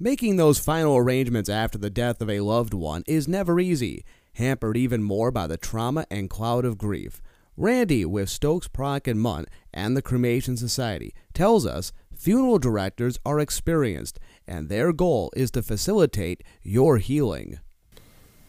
Making 0.00 0.36
those 0.36 0.60
final 0.60 0.96
arrangements 0.96 1.48
after 1.48 1.76
the 1.76 1.90
death 1.90 2.22
of 2.22 2.30
a 2.30 2.38
loved 2.38 2.72
one 2.72 3.02
is 3.08 3.26
never 3.26 3.58
easy, 3.58 4.04
hampered 4.34 4.76
even 4.76 5.02
more 5.02 5.32
by 5.32 5.48
the 5.48 5.56
trauma 5.56 6.06
and 6.08 6.30
cloud 6.30 6.64
of 6.64 6.78
grief. 6.78 7.20
Randy 7.56 8.04
with 8.04 8.30
Stokes 8.30 8.68
Prock 8.68 9.08
and 9.08 9.20
Mundt 9.20 9.48
and 9.74 9.96
the 9.96 10.02
Cremation 10.02 10.56
Society 10.56 11.12
tells 11.34 11.66
us 11.66 11.92
funeral 12.14 12.60
directors 12.60 13.18
are 13.26 13.40
experienced 13.40 14.20
and 14.46 14.68
their 14.68 14.92
goal 14.92 15.32
is 15.34 15.50
to 15.50 15.64
facilitate 15.64 16.44
your 16.62 16.98
healing. 16.98 17.58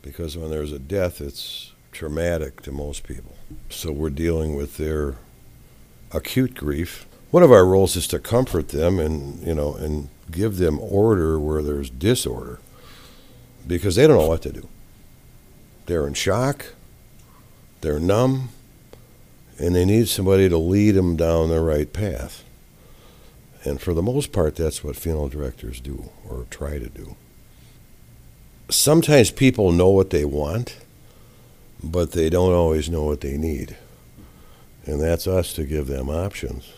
Because 0.04 0.38
when 0.38 0.52
there's 0.52 0.72
a 0.72 0.78
death, 0.78 1.20
it's 1.20 1.74
traumatic 1.92 2.62
to 2.62 2.72
most 2.72 3.02
people. 3.02 3.36
So 3.72 3.92
we're 3.92 4.12
dealing 4.12 4.56
with 4.56 4.78
their 4.78 5.16
acute 6.12 6.54
grief. 6.54 7.08
One 7.32 7.42
of 7.42 7.52
our 7.52 7.66
roles 7.66 7.96
is 7.96 8.06
to 8.10 8.20
comfort 8.20 8.68
them 8.68 9.00
and, 9.00 9.40
you 9.40 9.56
know, 9.56 9.74
and 9.74 10.10
give 10.32 10.58
them 10.58 10.80
order 10.80 11.40
where 11.40 11.62
there's 11.62 11.90
disorder 11.90 12.60
because 13.68 13.96
they 13.96 14.08
don't 14.08 14.18
know 14.18 14.28
what 14.28 14.42
to 14.44 14.52
do. 14.52 14.68
They're 15.86 16.08
in 16.08 16.14
shock, 16.14 16.74
they're 17.82 18.00
numb, 18.00 18.50
and 19.58 19.76
they 19.76 19.86
need 19.86 20.08
somebody 20.08 20.48
to 20.50 20.58
lead 20.58 20.92
them 20.92 21.16
down 21.16 21.50
the 21.50 21.62
right 21.62 21.92
path. 21.92 22.44
And 23.64 23.82
for 23.82 23.94
the 23.94 24.02
most 24.02 24.32
part, 24.32 24.56
that's 24.56 24.84
what 24.84 24.96
funeral 24.96 25.28
directors 25.28 25.82
do 25.82 26.10
or 26.28 26.46
try 26.50 26.80
to 26.80 26.88
do. 26.90 27.16
Sometimes 28.70 29.32
people 29.32 29.72
know 29.72 29.90
what 29.90 30.12
they 30.12 30.24
want, 30.24 30.78
but 31.84 32.12
they 32.12 32.30
don't 32.30 32.54
always 32.54 32.90
know 32.90 33.04
what 33.04 33.22
they 33.22 33.38
need. 33.38 33.76
And 34.86 35.02
that's 35.02 35.28
us 35.28 35.54
to 35.54 35.66
give 35.66 35.88
them 35.88 36.10
options. 36.10 36.72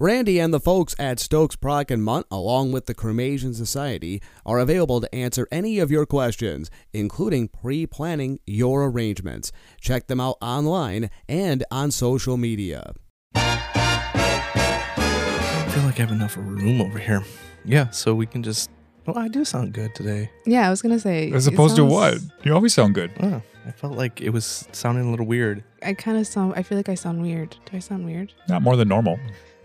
Randy 0.00 0.38
and 0.38 0.52
the 0.54 0.60
folks 0.60 0.96
at 0.98 1.20
Stokes 1.20 1.56
Prock 1.56 1.90
and 1.90 2.02
Mundt, 2.02 2.24
along 2.30 2.72
with 2.72 2.86
the 2.86 2.94
Cremation 2.94 3.52
Society, 3.52 4.22
are 4.46 4.58
available 4.58 4.98
to 4.98 5.14
answer 5.14 5.46
any 5.52 5.78
of 5.78 5.90
your 5.90 6.06
questions, 6.06 6.70
including 6.94 7.48
pre-planning 7.48 8.38
your 8.46 8.86
arrangements. 8.86 9.52
Check 9.78 10.06
them 10.06 10.18
out 10.18 10.38
online 10.40 11.10
and 11.28 11.64
on 11.70 11.90
social 11.90 12.38
media. 12.38 12.94
I 13.34 14.00
feel 15.70 15.82
like 15.82 15.98
I 15.98 16.04
have 16.04 16.12
enough 16.12 16.34
room 16.38 16.80
over 16.80 16.98
here. 16.98 17.22
Yeah, 17.66 17.90
so 17.90 18.14
we 18.14 18.24
can 18.24 18.42
just. 18.42 18.70
Well, 19.04 19.18
I 19.18 19.28
do 19.28 19.44
sound 19.44 19.74
good 19.74 19.94
today. 19.94 20.30
Yeah, 20.46 20.66
I 20.66 20.70
was 20.70 20.80
gonna 20.80 20.98
say. 20.98 21.30
As 21.30 21.46
it 21.46 21.52
opposed 21.52 21.76
to 21.76 21.84
what? 21.84 22.20
You 22.42 22.54
always 22.54 22.72
sound 22.72 22.94
good. 22.94 23.10
Oh, 23.20 23.42
I 23.66 23.70
felt 23.72 23.98
like 23.98 24.22
it 24.22 24.30
was 24.30 24.66
sounding 24.72 25.08
a 25.08 25.10
little 25.10 25.26
weird. 25.26 25.62
I 25.82 25.92
kind 25.92 26.16
of 26.16 26.26
sound. 26.26 26.54
I 26.56 26.62
feel 26.62 26.78
like 26.78 26.88
I 26.88 26.94
sound 26.94 27.20
weird. 27.20 27.54
Do 27.70 27.76
I 27.76 27.80
sound 27.80 28.06
weird? 28.06 28.32
Not 28.48 28.62
more 28.62 28.76
than 28.76 28.88
normal. 28.88 29.18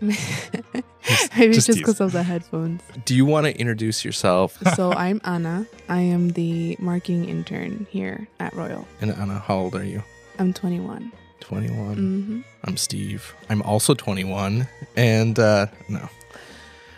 Maybe 1.36 1.54
just 1.54 1.66
just 1.66 1.78
because 1.78 2.00
of 2.00 2.12
the 2.12 2.22
headphones. 2.22 2.82
Do 3.04 3.14
you 3.14 3.24
want 3.24 3.46
to 3.46 3.56
introduce 3.58 4.04
yourself? 4.04 4.58
so 4.74 4.92
I'm 4.92 5.20
Ana. 5.24 5.66
I 5.88 6.00
am 6.00 6.30
the 6.30 6.76
marketing 6.78 7.28
intern 7.28 7.86
here 7.90 8.26
at 8.40 8.54
Royal. 8.54 8.86
And 9.00 9.12
Ana, 9.12 9.38
how 9.38 9.56
old 9.56 9.74
are 9.74 9.84
you? 9.84 10.02
I'm 10.38 10.52
21. 10.52 11.12
21. 11.40 11.94
hmm 11.96 12.40
I'm 12.64 12.76
Steve. 12.76 13.34
I'm 13.48 13.62
also 13.62 13.94
21. 13.94 14.66
And 14.96 15.38
uh, 15.38 15.66
no. 15.88 16.08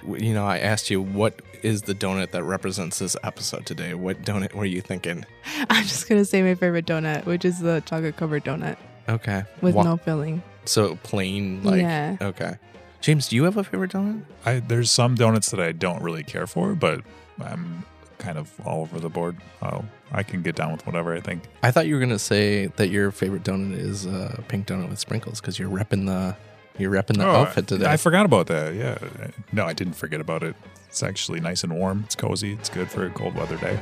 You 0.06 0.32
know, 0.32 0.46
I 0.46 0.58
asked 0.58 0.90
you 0.90 1.02
what 1.02 1.40
is 1.62 1.82
the 1.82 1.94
donut 1.94 2.30
that 2.30 2.44
represents 2.44 2.98
this 3.00 3.16
episode 3.22 3.66
today? 3.66 3.94
What 3.94 4.22
donut 4.22 4.54
were 4.54 4.64
you 4.64 4.80
thinking? 4.80 5.26
I'm 5.70 5.84
just 5.84 6.08
gonna 6.08 6.24
say 6.24 6.42
my 6.42 6.54
favorite 6.54 6.86
donut, 6.86 7.26
which 7.26 7.44
is 7.44 7.58
the 7.60 7.80
chocolate 7.84 8.16
covered 8.16 8.44
donut 8.44 8.76
Okay. 9.08 9.42
with 9.60 9.74
Wha- 9.74 9.82
no 9.84 9.96
filling. 9.98 10.42
So 10.64 10.96
plain, 11.02 11.62
like. 11.64 11.80
Yeah. 11.82 12.16
Okay. 12.20 12.56
James, 13.00 13.28
do 13.28 13.36
you 13.36 13.44
have 13.44 13.56
a 13.56 13.64
favorite 13.64 13.92
donut? 13.92 14.22
I 14.44 14.60
there's 14.60 14.90
some 14.90 15.14
donuts 15.14 15.50
that 15.50 15.60
I 15.60 15.72
don't 15.72 16.02
really 16.02 16.22
care 16.24 16.46
for, 16.46 16.74
but 16.74 17.00
I'm 17.40 17.84
kind 18.18 18.36
of 18.38 18.50
all 18.66 18.80
over 18.82 18.98
the 18.98 19.08
board. 19.08 19.36
Oh, 19.62 19.84
I 20.10 20.22
can 20.24 20.42
get 20.42 20.56
down 20.56 20.72
with 20.72 20.84
whatever 20.86 21.14
I 21.14 21.20
think. 21.20 21.44
I 21.62 21.70
thought 21.70 21.86
you 21.86 21.94
were 21.94 22.00
gonna 22.00 22.18
say 22.18 22.66
that 22.66 22.88
your 22.88 23.10
favorite 23.12 23.44
donut 23.44 23.78
is 23.78 24.06
a 24.06 24.42
pink 24.48 24.66
donut 24.66 24.88
with 24.88 24.98
sprinkles 24.98 25.40
because 25.40 25.58
you're 25.58 25.70
repping 25.70 26.06
the 26.06 26.36
you're 26.78 26.90
repping 26.92 27.18
the 27.18 27.26
Oh, 27.26 27.36
outfit 27.36 27.66
today. 27.68 27.86
I 27.86 27.96
forgot 27.96 28.24
about 28.26 28.46
that. 28.48 28.74
Yeah. 28.74 28.98
No, 29.52 29.64
I 29.64 29.72
didn't 29.72 29.94
forget 29.94 30.20
about 30.20 30.42
it. 30.42 30.54
It's 30.88 31.02
actually 31.02 31.40
nice 31.40 31.64
and 31.64 31.72
warm. 31.72 32.02
It's 32.06 32.14
cozy. 32.14 32.52
It's 32.54 32.68
good 32.68 32.90
for 32.90 33.06
a 33.06 33.10
cold 33.10 33.34
weather 33.34 33.56
day. 33.58 33.78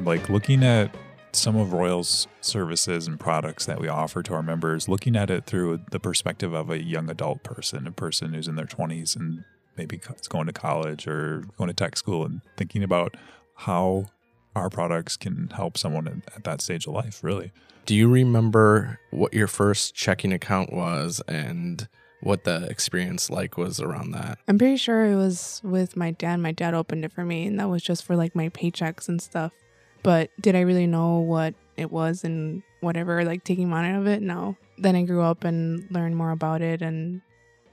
Like 0.00 0.28
looking 0.28 0.62
at 0.64 0.94
some 1.38 1.56
of 1.56 1.72
Royal's 1.72 2.26
services 2.40 3.06
and 3.06 3.18
products 3.18 3.66
that 3.66 3.80
we 3.80 3.88
offer 3.88 4.22
to 4.22 4.34
our 4.34 4.42
members, 4.42 4.88
looking 4.88 5.16
at 5.16 5.30
it 5.30 5.46
through 5.46 5.80
the 5.90 6.00
perspective 6.00 6.52
of 6.52 6.70
a 6.70 6.82
young 6.82 7.08
adult 7.08 7.42
person, 7.42 7.86
a 7.86 7.92
person 7.92 8.34
who's 8.34 8.48
in 8.48 8.56
their 8.56 8.66
20s 8.66 9.16
and 9.16 9.44
maybe 9.76 9.98
co- 9.98 10.14
is 10.14 10.28
going 10.28 10.46
to 10.46 10.52
college 10.52 11.06
or 11.06 11.44
going 11.56 11.68
to 11.68 11.74
tech 11.74 11.96
school 11.96 12.24
and 12.24 12.40
thinking 12.56 12.82
about 12.82 13.16
how 13.54 14.06
our 14.54 14.68
products 14.68 15.16
can 15.16 15.48
help 15.48 15.78
someone 15.78 16.08
at, 16.08 16.36
at 16.36 16.44
that 16.44 16.60
stage 16.60 16.86
of 16.86 16.94
life, 16.94 17.22
really. 17.22 17.52
Do 17.86 17.94
you 17.94 18.08
remember 18.08 18.98
what 19.10 19.32
your 19.32 19.46
first 19.46 19.94
checking 19.94 20.32
account 20.32 20.72
was 20.72 21.22
and 21.28 21.88
what 22.20 22.44
the 22.44 22.64
experience 22.64 23.30
like 23.30 23.56
was 23.56 23.80
around 23.80 24.10
that? 24.10 24.38
I'm 24.48 24.58
pretty 24.58 24.76
sure 24.76 25.06
it 25.06 25.16
was 25.16 25.60
with 25.64 25.96
my 25.96 26.10
dad. 26.10 26.36
My 26.40 26.52
dad 26.52 26.74
opened 26.74 27.04
it 27.04 27.12
for 27.12 27.24
me, 27.24 27.46
and 27.46 27.58
that 27.60 27.68
was 27.68 27.82
just 27.82 28.04
for 28.04 28.16
like 28.16 28.34
my 28.34 28.48
paychecks 28.48 29.08
and 29.08 29.22
stuff. 29.22 29.52
But 30.02 30.30
did 30.40 30.54
I 30.54 30.60
really 30.60 30.86
know 30.86 31.18
what 31.18 31.54
it 31.76 31.90
was 31.90 32.24
and 32.24 32.62
whatever, 32.80 33.24
like 33.24 33.44
taking 33.44 33.68
money 33.68 33.88
out 33.88 34.00
of 34.00 34.06
it? 34.06 34.22
No. 34.22 34.56
Then 34.76 34.96
I 34.96 35.02
grew 35.02 35.22
up 35.22 35.44
and 35.44 35.86
learned 35.90 36.16
more 36.16 36.30
about 36.30 36.62
it 36.62 36.82
and 36.82 37.20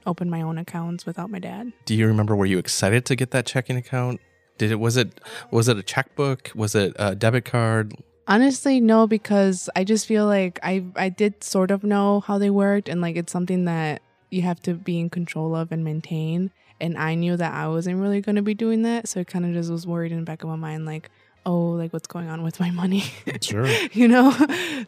opened 0.06 0.30
my 0.30 0.42
own 0.42 0.58
accounts 0.58 1.06
without 1.06 1.30
my 1.30 1.38
dad. 1.38 1.72
Do 1.84 1.94
you 1.94 2.06
remember 2.06 2.34
were 2.34 2.46
you 2.46 2.58
excited 2.58 3.04
to 3.06 3.16
get 3.16 3.30
that 3.32 3.46
checking 3.46 3.76
account? 3.76 4.20
Did 4.58 4.70
it 4.70 4.80
was 4.80 4.96
it 4.96 5.20
was 5.50 5.68
it 5.68 5.76
a 5.76 5.82
checkbook? 5.82 6.50
Was 6.54 6.74
it 6.74 6.94
a 6.96 7.14
debit 7.14 7.44
card? 7.44 7.94
Honestly, 8.28 8.80
no, 8.80 9.06
because 9.06 9.68
I 9.76 9.84
just 9.84 10.06
feel 10.06 10.26
like 10.26 10.58
I 10.62 10.84
I 10.96 11.10
did 11.10 11.44
sort 11.44 11.70
of 11.70 11.84
know 11.84 12.20
how 12.20 12.38
they 12.38 12.50
worked, 12.50 12.88
and 12.88 13.00
like 13.00 13.16
it's 13.16 13.32
something 13.32 13.66
that 13.66 14.02
you 14.30 14.42
have 14.42 14.60
to 14.62 14.74
be 14.74 14.98
in 14.98 15.10
control 15.10 15.54
of 15.54 15.70
and 15.72 15.84
maintain. 15.84 16.50
And 16.80 16.98
I 16.98 17.14
knew 17.14 17.36
that 17.36 17.54
I 17.54 17.68
wasn't 17.68 18.00
really 18.00 18.20
going 18.20 18.36
to 18.36 18.42
be 18.42 18.54
doing 18.54 18.82
that, 18.82 19.08
so 19.08 19.20
it 19.20 19.28
kind 19.28 19.46
of 19.46 19.52
just 19.52 19.70
was 19.70 19.86
worried 19.86 20.12
in 20.12 20.18
the 20.18 20.24
back 20.24 20.42
of 20.42 20.50
my 20.50 20.56
mind, 20.56 20.84
like, 20.84 21.08
oh, 21.46 21.70
like 21.70 21.92
what's 21.94 22.06
going 22.08 22.28
on 22.28 22.42
with 22.42 22.60
my 22.60 22.70
money, 22.70 23.04
Sure. 23.40 23.66
you 23.92 24.08
know? 24.08 24.36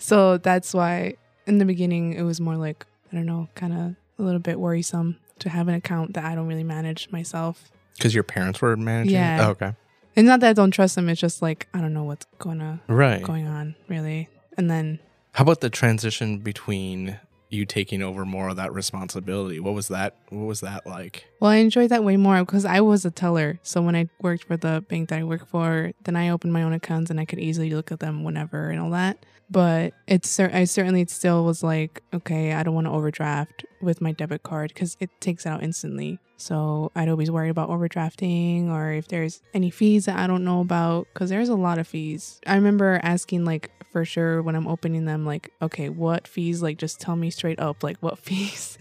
So 0.00 0.36
that's 0.38 0.74
why 0.74 1.14
in 1.46 1.56
the 1.58 1.64
beginning 1.64 2.12
it 2.14 2.22
was 2.22 2.40
more 2.40 2.56
like 2.56 2.84
I 3.10 3.16
don't 3.16 3.24
know, 3.26 3.48
kind 3.54 3.72
of 3.72 3.94
a 4.18 4.22
little 4.22 4.40
bit 4.40 4.60
worrisome 4.60 5.16
to 5.38 5.48
have 5.48 5.68
an 5.68 5.74
account 5.74 6.12
that 6.14 6.24
I 6.24 6.34
don't 6.34 6.46
really 6.48 6.64
manage 6.64 7.08
myself. 7.10 7.70
Because 7.96 8.12
your 8.14 8.24
parents 8.24 8.60
were 8.60 8.76
managing? 8.76 9.14
it? 9.14 9.18
Yeah. 9.18 9.46
Oh, 9.46 9.50
okay. 9.52 9.72
And 10.16 10.26
not 10.26 10.40
that 10.40 10.50
I 10.50 10.52
don't 10.52 10.72
trust 10.72 10.96
them, 10.96 11.08
it's 11.08 11.20
just 11.20 11.40
like 11.40 11.68
I 11.72 11.80
don't 11.80 11.94
know 11.94 12.04
what's 12.04 12.26
going 12.38 12.58
to 12.58 12.80
Right. 12.88 13.22
going 13.22 13.46
on 13.46 13.76
really. 13.88 14.28
And 14.56 14.68
then 14.70 14.98
How 15.32 15.42
about 15.42 15.60
the 15.60 15.70
transition 15.70 16.38
between 16.38 17.18
you 17.50 17.64
taking 17.64 18.02
over 18.02 18.24
more 18.24 18.48
of 18.48 18.56
that 18.56 18.72
responsibility? 18.72 19.60
What 19.60 19.74
was 19.74 19.88
that 19.88 20.16
what 20.28 20.46
was 20.46 20.60
that 20.60 20.86
like? 20.86 21.26
Well, 21.40 21.50
I 21.50 21.56
enjoyed 21.56 21.90
that 21.90 22.04
way 22.04 22.16
more 22.16 22.38
because 22.44 22.64
I 22.64 22.80
was 22.80 23.04
a 23.04 23.10
teller. 23.10 23.58
So 23.62 23.80
when 23.80 23.96
I 23.96 24.08
worked 24.20 24.44
for 24.44 24.56
the 24.56 24.84
bank 24.88 25.08
that 25.08 25.20
I 25.20 25.24
work 25.24 25.46
for, 25.46 25.92
then 26.04 26.16
I 26.16 26.28
opened 26.28 26.52
my 26.52 26.62
own 26.62 26.72
accounts 26.72 27.10
and 27.10 27.18
I 27.18 27.24
could 27.24 27.38
easily 27.38 27.70
look 27.70 27.90
at 27.92 28.00
them 28.00 28.24
whenever 28.24 28.70
and 28.70 28.80
all 28.80 28.90
that. 28.90 29.24
But 29.50 29.94
it's 30.06 30.38
I 30.38 30.64
certainly 30.64 31.06
still 31.06 31.44
was 31.44 31.62
like, 31.62 32.02
okay, 32.12 32.52
I 32.52 32.62
don't 32.62 32.74
want 32.74 32.86
to 32.86 32.92
overdraft 32.92 33.64
with 33.80 34.00
my 34.00 34.12
debit 34.12 34.42
card 34.42 34.72
because 34.74 34.96
it 35.00 35.10
takes 35.20 35.46
it 35.46 35.48
out 35.48 35.62
instantly. 35.62 36.18
So 36.36 36.92
I'd 36.94 37.08
always 37.08 37.30
worry 37.30 37.48
about 37.48 37.68
overdrafting 37.68 38.68
or 38.70 38.92
if 38.92 39.08
there's 39.08 39.42
any 39.54 39.70
fees 39.70 40.04
that 40.04 40.18
I 40.18 40.26
don't 40.26 40.44
know 40.44 40.60
about 40.60 41.08
because 41.12 41.30
there's 41.30 41.48
a 41.48 41.56
lot 41.56 41.78
of 41.78 41.88
fees. 41.88 42.40
I 42.46 42.54
remember 42.54 43.00
asking 43.02 43.44
like 43.44 43.70
for 43.90 44.04
sure 44.04 44.42
when 44.42 44.54
I'm 44.54 44.66
opening 44.66 45.04
them, 45.06 45.24
like, 45.24 45.52
okay, 45.62 45.88
what 45.88 46.28
fees? 46.28 46.62
Like, 46.62 46.78
just 46.78 47.00
tell 47.00 47.16
me 47.16 47.30
straight 47.30 47.58
up, 47.58 47.82
like, 47.82 47.96
what 47.98 48.18
fees 48.20 48.78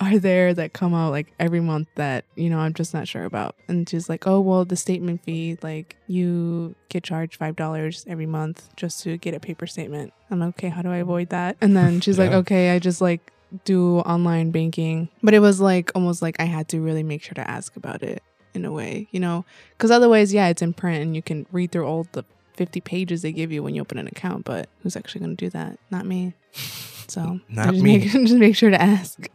are 0.00 0.18
there 0.18 0.54
that 0.54 0.72
come 0.72 0.94
out 0.94 1.12
like 1.12 1.32
every 1.38 1.60
month 1.60 1.88
that, 1.96 2.24
you 2.34 2.50
know, 2.50 2.58
I'm 2.58 2.74
just 2.74 2.94
not 2.94 3.06
sure 3.08 3.24
about. 3.24 3.54
And 3.68 3.88
she's 3.88 4.08
like, 4.08 4.26
oh, 4.26 4.40
well, 4.40 4.64
the 4.64 4.76
statement 4.76 5.22
fee, 5.22 5.58
like, 5.62 5.96
you 6.06 6.74
get 6.88 7.04
charged 7.04 7.38
$5 7.38 8.04
every 8.08 8.26
month 8.26 8.68
just 8.76 9.02
to 9.02 9.16
get 9.16 9.34
a 9.34 9.40
paper 9.40 9.66
statement. 9.66 10.12
I'm 10.30 10.40
like, 10.40 10.48
okay, 10.50 10.68
how 10.68 10.82
do 10.82 10.90
I 10.90 10.96
avoid 10.96 11.30
that? 11.30 11.56
And 11.60 11.76
then 11.76 12.00
she's 12.00 12.18
like, 12.18 12.32
okay, 12.32 12.70
I 12.70 12.78
just 12.78 13.00
like 13.00 13.32
do 13.64 13.98
online 14.00 14.50
banking. 14.50 15.08
But 15.22 15.34
it 15.34 15.40
was 15.40 15.60
like 15.60 15.90
almost 15.94 16.22
like 16.22 16.36
I 16.38 16.44
had 16.44 16.68
to 16.68 16.80
really 16.80 17.02
make 17.02 17.22
sure 17.22 17.34
to 17.34 17.48
ask 17.48 17.76
about 17.76 18.02
it 18.02 18.22
in 18.54 18.64
a 18.64 18.72
way, 18.72 19.08
you 19.10 19.20
know? 19.20 19.44
Because 19.76 19.90
otherwise, 19.90 20.32
yeah, 20.32 20.48
it's 20.48 20.62
in 20.62 20.72
print 20.72 21.02
and 21.02 21.14
you 21.14 21.22
can 21.22 21.46
read 21.52 21.72
through 21.72 21.86
all 21.86 22.06
the 22.12 22.24
50 22.54 22.80
pages 22.80 23.22
they 23.22 23.32
give 23.32 23.52
you 23.52 23.62
when 23.62 23.74
you 23.74 23.82
open 23.82 23.98
an 23.98 24.06
account, 24.06 24.44
but 24.44 24.68
who's 24.82 24.96
actually 24.96 25.20
going 25.20 25.36
to 25.36 25.44
do 25.44 25.50
that? 25.50 25.78
Not 25.90 26.06
me. 26.06 26.34
So 27.08 27.38
Not 27.48 27.70
just 27.70 27.84
me. 27.84 27.98
Make, 27.98 28.10
just 28.10 28.34
make 28.34 28.56
sure 28.56 28.70
to 28.70 28.82
ask. 28.82 29.28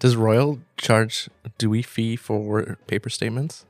Does 0.00 0.16
Royal 0.16 0.58
charge 0.76 1.28
Dewey 1.56 1.82
fee 1.82 2.16
for 2.16 2.76
paper 2.88 3.08
statements? 3.08 3.64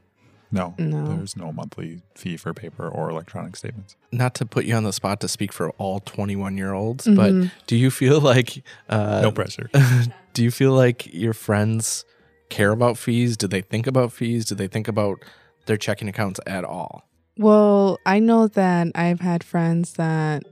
No, 0.55 0.75
No. 0.79 1.09
there's 1.17 1.37
no 1.37 1.53
monthly 1.53 2.01
fee 2.15 2.37
for 2.37 2.55
paper 2.55 2.89
or 2.89 3.11
electronic 3.11 3.57
statements. 3.57 3.97
Not 4.13 4.35
to 4.37 4.47
put 4.47 4.65
you 4.65 4.75
on 4.77 4.85
the 4.85 4.93
spot 4.93 5.21
to 5.21 5.29
speak 5.29 5.53
for 5.53 5.71
all 5.73 6.01
21 6.01 6.57
year 6.57 6.73
olds, 6.73 7.07
Mhm. 7.07 7.17
but 7.17 7.67
do 7.67 7.77
you 7.77 7.91
feel 7.91 8.21
like 8.21 8.63
uh, 8.89 9.21
no 9.23 9.33
pressure. 9.33 9.69
do 10.33 10.43
you 10.45 10.51
feel 10.51 10.73
like 10.73 11.13
your 11.13 11.33
friends 11.33 12.05
care 12.51 12.71
about 12.71 12.97
fees? 12.97 13.37
Do 13.37 13.47
they 13.49 13.61
think 13.63 13.87
about 13.87 14.13
fees? 14.13 14.45
Do 14.45 14.55
they 14.55 14.69
think 14.69 14.87
about 14.89 15.19
their 15.67 15.77
checking 15.77 16.09
accounts 16.09 16.39
at 16.47 16.65
all? 16.65 17.09
Well, 17.37 17.99
I 18.07 18.21
know 18.21 18.47
that 18.47 18.89
I've 18.95 19.21
had 19.21 19.43
friends 19.43 19.95
that 19.95 20.45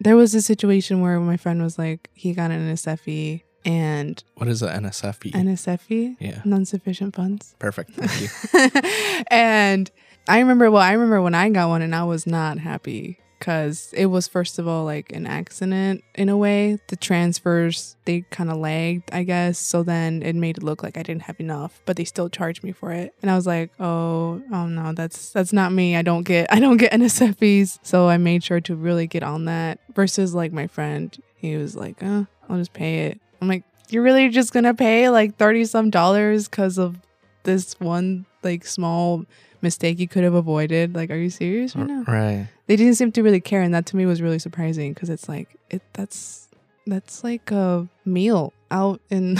there 0.00 0.16
was 0.16 0.34
a 0.34 0.42
situation 0.42 1.00
where 1.00 1.18
my 1.20 1.36
friend 1.38 1.62
was 1.62 1.78
like, 1.78 2.10
he 2.14 2.34
got 2.34 2.50
an 2.50 2.60
NSF 2.68 3.00
fee 3.00 3.44
and 3.64 4.22
What 4.36 4.48
is 4.48 4.62
an 4.62 4.84
NSF 4.84 5.16
fee? 5.16 5.30
NSFE, 5.32 6.16
yeah, 6.20 6.42
non 6.44 6.64
sufficient 6.64 7.14
funds. 7.14 7.54
perfect. 7.58 7.90
Thank 7.92 8.72
you. 8.74 8.82
and 9.30 9.90
I 10.28 10.38
remember, 10.38 10.70
well, 10.70 10.82
I 10.82 10.92
remember 10.92 11.20
when 11.22 11.34
I 11.34 11.48
got 11.50 11.68
one 11.68 11.82
and 11.82 11.94
I 11.94 12.04
was 12.04 12.26
not 12.26 12.58
happy 12.58 13.18
because 13.38 13.92
it 13.96 14.06
was, 14.06 14.28
first 14.28 14.58
of 14.58 14.68
all, 14.68 14.84
like 14.84 15.12
an 15.12 15.26
accident 15.26 16.04
in 16.14 16.28
a 16.28 16.36
way. 16.36 16.78
The 16.88 16.96
transfers, 16.96 17.96
they 18.04 18.20
kind 18.30 18.50
of 18.50 18.58
lagged, 18.58 19.08
I 19.14 19.22
guess. 19.24 19.58
So 19.58 19.82
then 19.82 20.22
it 20.22 20.36
made 20.36 20.58
it 20.58 20.62
look 20.62 20.82
like 20.82 20.98
I 20.98 21.02
didn't 21.02 21.22
have 21.22 21.40
enough, 21.40 21.80
but 21.86 21.96
they 21.96 22.04
still 22.04 22.28
charged 22.28 22.62
me 22.62 22.72
for 22.72 22.92
it. 22.92 23.14
And 23.22 23.30
I 23.30 23.36
was 23.36 23.46
like, 23.46 23.70
oh, 23.80 24.42
oh 24.52 24.66
no, 24.66 24.92
that's, 24.92 25.32
that's 25.32 25.54
not 25.54 25.72
me. 25.72 25.96
I 25.96 26.02
don't 26.02 26.24
get, 26.24 26.52
I 26.52 26.60
don't 26.60 26.76
get 26.76 26.92
NSF 27.00 27.38
fees. 27.38 27.78
So 27.82 28.08
I 28.08 28.18
made 28.18 28.44
sure 28.44 28.60
to 28.60 28.76
really 28.76 29.06
get 29.06 29.22
on 29.22 29.46
that 29.46 29.80
versus 29.94 30.34
like 30.34 30.52
my 30.52 30.66
friend, 30.66 31.16
he 31.36 31.56
was 31.56 31.74
like, 31.74 32.02
uh, 32.02 32.24
I'll 32.48 32.58
just 32.58 32.74
pay 32.74 33.06
it. 33.06 33.20
I'm 33.40 33.48
like, 33.48 33.64
you're 33.88 34.02
really 34.02 34.28
just 34.28 34.52
gonna 34.52 34.74
pay 34.74 35.08
like 35.10 35.36
30 35.36 35.64
some 35.64 35.90
dollars 35.90 36.48
because 36.48 36.78
of 36.78 36.96
this 37.42 37.78
one 37.80 38.26
like 38.42 38.64
small 38.66 39.24
mistake 39.62 39.98
you 39.98 40.08
could 40.08 40.24
have 40.24 40.34
avoided 40.34 40.94
like 40.94 41.10
are 41.10 41.16
you 41.16 41.28
serious 41.30 41.74
right 41.76 41.86
now 41.86 42.02
Right. 42.06 42.48
they 42.66 42.76
didn't 42.76 42.94
seem 42.94 43.12
to 43.12 43.22
really 43.22 43.40
care 43.40 43.60
and 43.62 43.74
that 43.74 43.84
to 43.86 43.96
me 43.96 44.06
was 44.06 44.22
really 44.22 44.38
surprising 44.38 44.92
because 44.94 45.10
it's 45.10 45.28
like 45.28 45.48
it 45.70 45.82
that's 45.92 46.48
that's 46.86 47.22
like 47.24 47.50
a 47.50 47.86
meal 48.06 48.52
out 48.70 49.00
in 49.10 49.36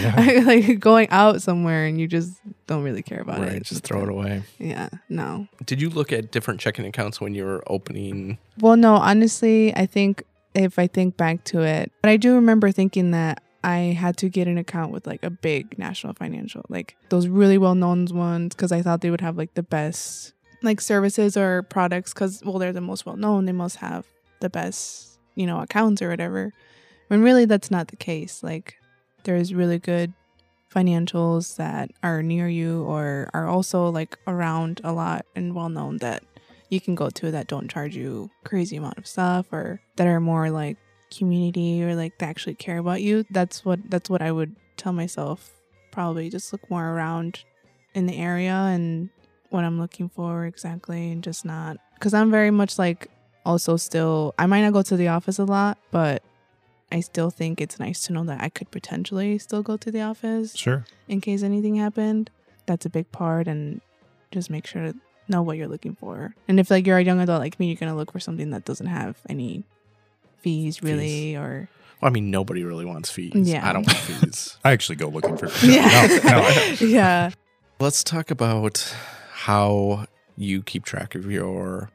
Yeah. 0.00 0.42
like 0.44 0.78
going 0.80 1.08
out 1.10 1.42
somewhere 1.42 1.84
and 1.86 2.00
you 2.00 2.06
just 2.08 2.40
don't 2.66 2.82
really 2.82 3.02
care 3.02 3.20
about 3.20 3.38
Right. 3.40 3.52
it 3.52 3.62
Just 3.64 3.82
throw 3.84 4.02
it 4.02 4.08
away. 4.08 4.42
yeah 4.58 4.88
no 5.08 5.46
Did 5.64 5.80
you 5.80 5.90
look 5.90 6.12
at 6.12 6.30
different 6.32 6.60
checking 6.60 6.84
accounts 6.86 7.20
when 7.20 7.34
you 7.34 7.44
were 7.44 7.62
opening? 7.66 8.38
Well, 8.58 8.76
no, 8.76 8.94
honestly, 8.96 9.74
I 9.74 9.86
think 9.86 10.24
if 10.54 10.78
I 10.78 10.86
think 10.86 11.16
back 11.16 11.44
to 11.44 11.62
it, 11.62 11.92
but 12.02 12.10
I 12.10 12.16
do 12.16 12.34
remember 12.34 12.72
thinking 12.72 13.12
that 13.12 13.42
I 13.62 13.96
had 13.98 14.16
to 14.18 14.28
get 14.28 14.48
an 14.48 14.58
account 14.58 14.92
with 14.92 15.06
like 15.06 15.22
a 15.22 15.30
big 15.30 15.78
national 15.78 16.14
financial, 16.14 16.64
like 16.68 16.96
those 17.10 17.28
really 17.28 17.58
well 17.58 17.74
known 17.74 18.06
ones, 18.06 18.54
because 18.54 18.72
I 18.72 18.82
thought 18.82 19.00
they 19.00 19.10
would 19.10 19.20
have 19.20 19.36
like 19.36 19.54
the 19.54 19.62
best 19.62 20.32
like 20.62 20.80
services 20.80 21.36
or 21.36 21.62
products, 21.62 22.12
because 22.12 22.42
well, 22.44 22.58
they're 22.58 22.72
the 22.72 22.80
most 22.80 23.06
well 23.06 23.16
known. 23.16 23.44
They 23.46 23.52
must 23.52 23.76
have 23.76 24.06
the 24.40 24.50
best, 24.50 25.18
you 25.34 25.46
know, 25.46 25.60
accounts 25.60 26.02
or 26.02 26.08
whatever. 26.08 26.52
When 27.08 27.22
really 27.22 27.44
that's 27.44 27.70
not 27.70 27.88
the 27.88 27.96
case. 27.96 28.42
Like 28.42 28.76
there's 29.24 29.52
really 29.52 29.78
good 29.78 30.12
financials 30.74 31.56
that 31.56 31.90
are 32.02 32.22
near 32.22 32.48
you 32.48 32.84
or 32.84 33.28
are 33.34 33.46
also 33.46 33.88
like 33.88 34.16
around 34.26 34.80
a 34.84 34.92
lot 34.92 35.26
and 35.34 35.54
well 35.54 35.68
known 35.68 35.98
that 35.98 36.22
you 36.70 36.80
can 36.80 36.94
go 36.94 37.10
to 37.10 37.30
that 37.30 37.46
don't 37.48 37.68
charge 37.70 37.94
you 37.96 38.30
crazy 38.44 38.76
amount 38.76 38.96
of 38.98 39.06
stuff 39.06 39.52
or 39.52 39.80
that 39.96 40.06
are 40.06 40.20
more 40.20 40.50
like 40.50 40.76
community 41.16 41.82
or 41.82 41.94
like 41.94 42.16
they 42.18 42.26
actually 42.26 42.54
care 42.54 42.78
about 42.78 43.02
you 43.02 43.24
that's 43.30 43.64
what 43.64 43.78
that's 43.90 44.08
what 44.08 44.22
i 44.22 44.30
would 44.30 44.54
tell 44.76 44.92
myself 44.92 45.50
probably 45.90 46.30
just 46.30 46.52
look 46.52 46.70
more 46.70 46.90
around 46.94 47.44
in 47.94 48.06
the 48.06 48.16
area 48.16 48.52
and 48.54 49.10
what 49.50 49.64
i'm 49.64 49.78
looking 49.80 50.08
for 50.08 50.46
exactly 50.46 51.10
and 51.10 51.24
just 51.24 51.44
not 51.44 51.76
because 51.94 52.14
i'm 52.14 52.30
very 52.30 52.50
much 52.52 52.78
like 52.78 53.08
also 53.44 53.76
still 53.76 54.32
i 54.38 54.46
might 54.46 54.62
not 54.62 54.72
go 54.72 54.82
to 54.82 54.96
the 54.96 55.08
office 55.08 55.38
a 55.40 55.44
lot 55.44 55.76
but 55.90 56.22
i 56.92 57.00
still 57.00 57.30
think 57.30 57.60
it's 57.60 57.80
nice 57.80 58.02
to 58.06 58.12
know 58.12 58.22
that 58.22 58.40
i 58.40 58.48
could 58.48 58.70
potentially 58.70 59.36
still 59.38 59.62
go 59.62 59.76
to 59.76 59.90
the 59.90 60.00
office 60.00 60.56
Sure. 60.56 60.84
in 61.08 61.20
case 61.20 61.42
anything 61.42 61.74
happened. 61.74 62.30
That's 62.66 62.86
a 62.86 62.90
big 62.90 63.10
part, 63.10 63.48
and 63.48 63.80
just 64.30 64.48
make 64.48 64.64
sure 64.64 64.92
know 65.30 65.42
what 65.42 65.56
you're 65.56 65.68
looking 65.68 65.94
for. 65.94 66.34
And 66.48 66.60
if 66.60 66.70
like 66.70 66.86
you're 66.86 66.98
a 66.98 67.04
young 67.04 67.20
adult 67.20 67.40
like 67.40 67.58
me, 67.58 67.68
you're 67.68 67.76
gonna 67.76 67.96
look 67.96 68.12
for 68.12 68.20
something 68.20 68.50
that 68.50 68.64
doesn't 68.64 68.86
have 68.86 69.16
any 69.28 69.64
fees 70.38 70.82
really, 70.82 71.36
or 71.36 71.68
Well, 72.00 72.10
I 72.10 72.12
mean, 72.12 72.30
nobody 72.30 72.64
really 72.64 72.84
wants 72.84 73.10
fees. 73.10 73.32
Yeah. 73.34 73.68
I 73.68 73.72
don't 73.72 73.86
want 73.86 73.98
fees. 73.98 74.58
I 74.64 74.72
actually 74.72 74.96
go 74.96 75.08
looking 75.08 75.36
for. 75.36 75.48
yeah, 75.66 76.20
No, 76.24 76.40
no, 76.40 76.48
yeah. 76.80 77.30
Let's 77.78 78.04
talk 78.04 78.30
about 78.30 78.94
how 79.32 80.06
you 80.36 80.62
keep 80.62 80.84
track 80.84 81.14
of 81.14 81.30
your 81.30 81.90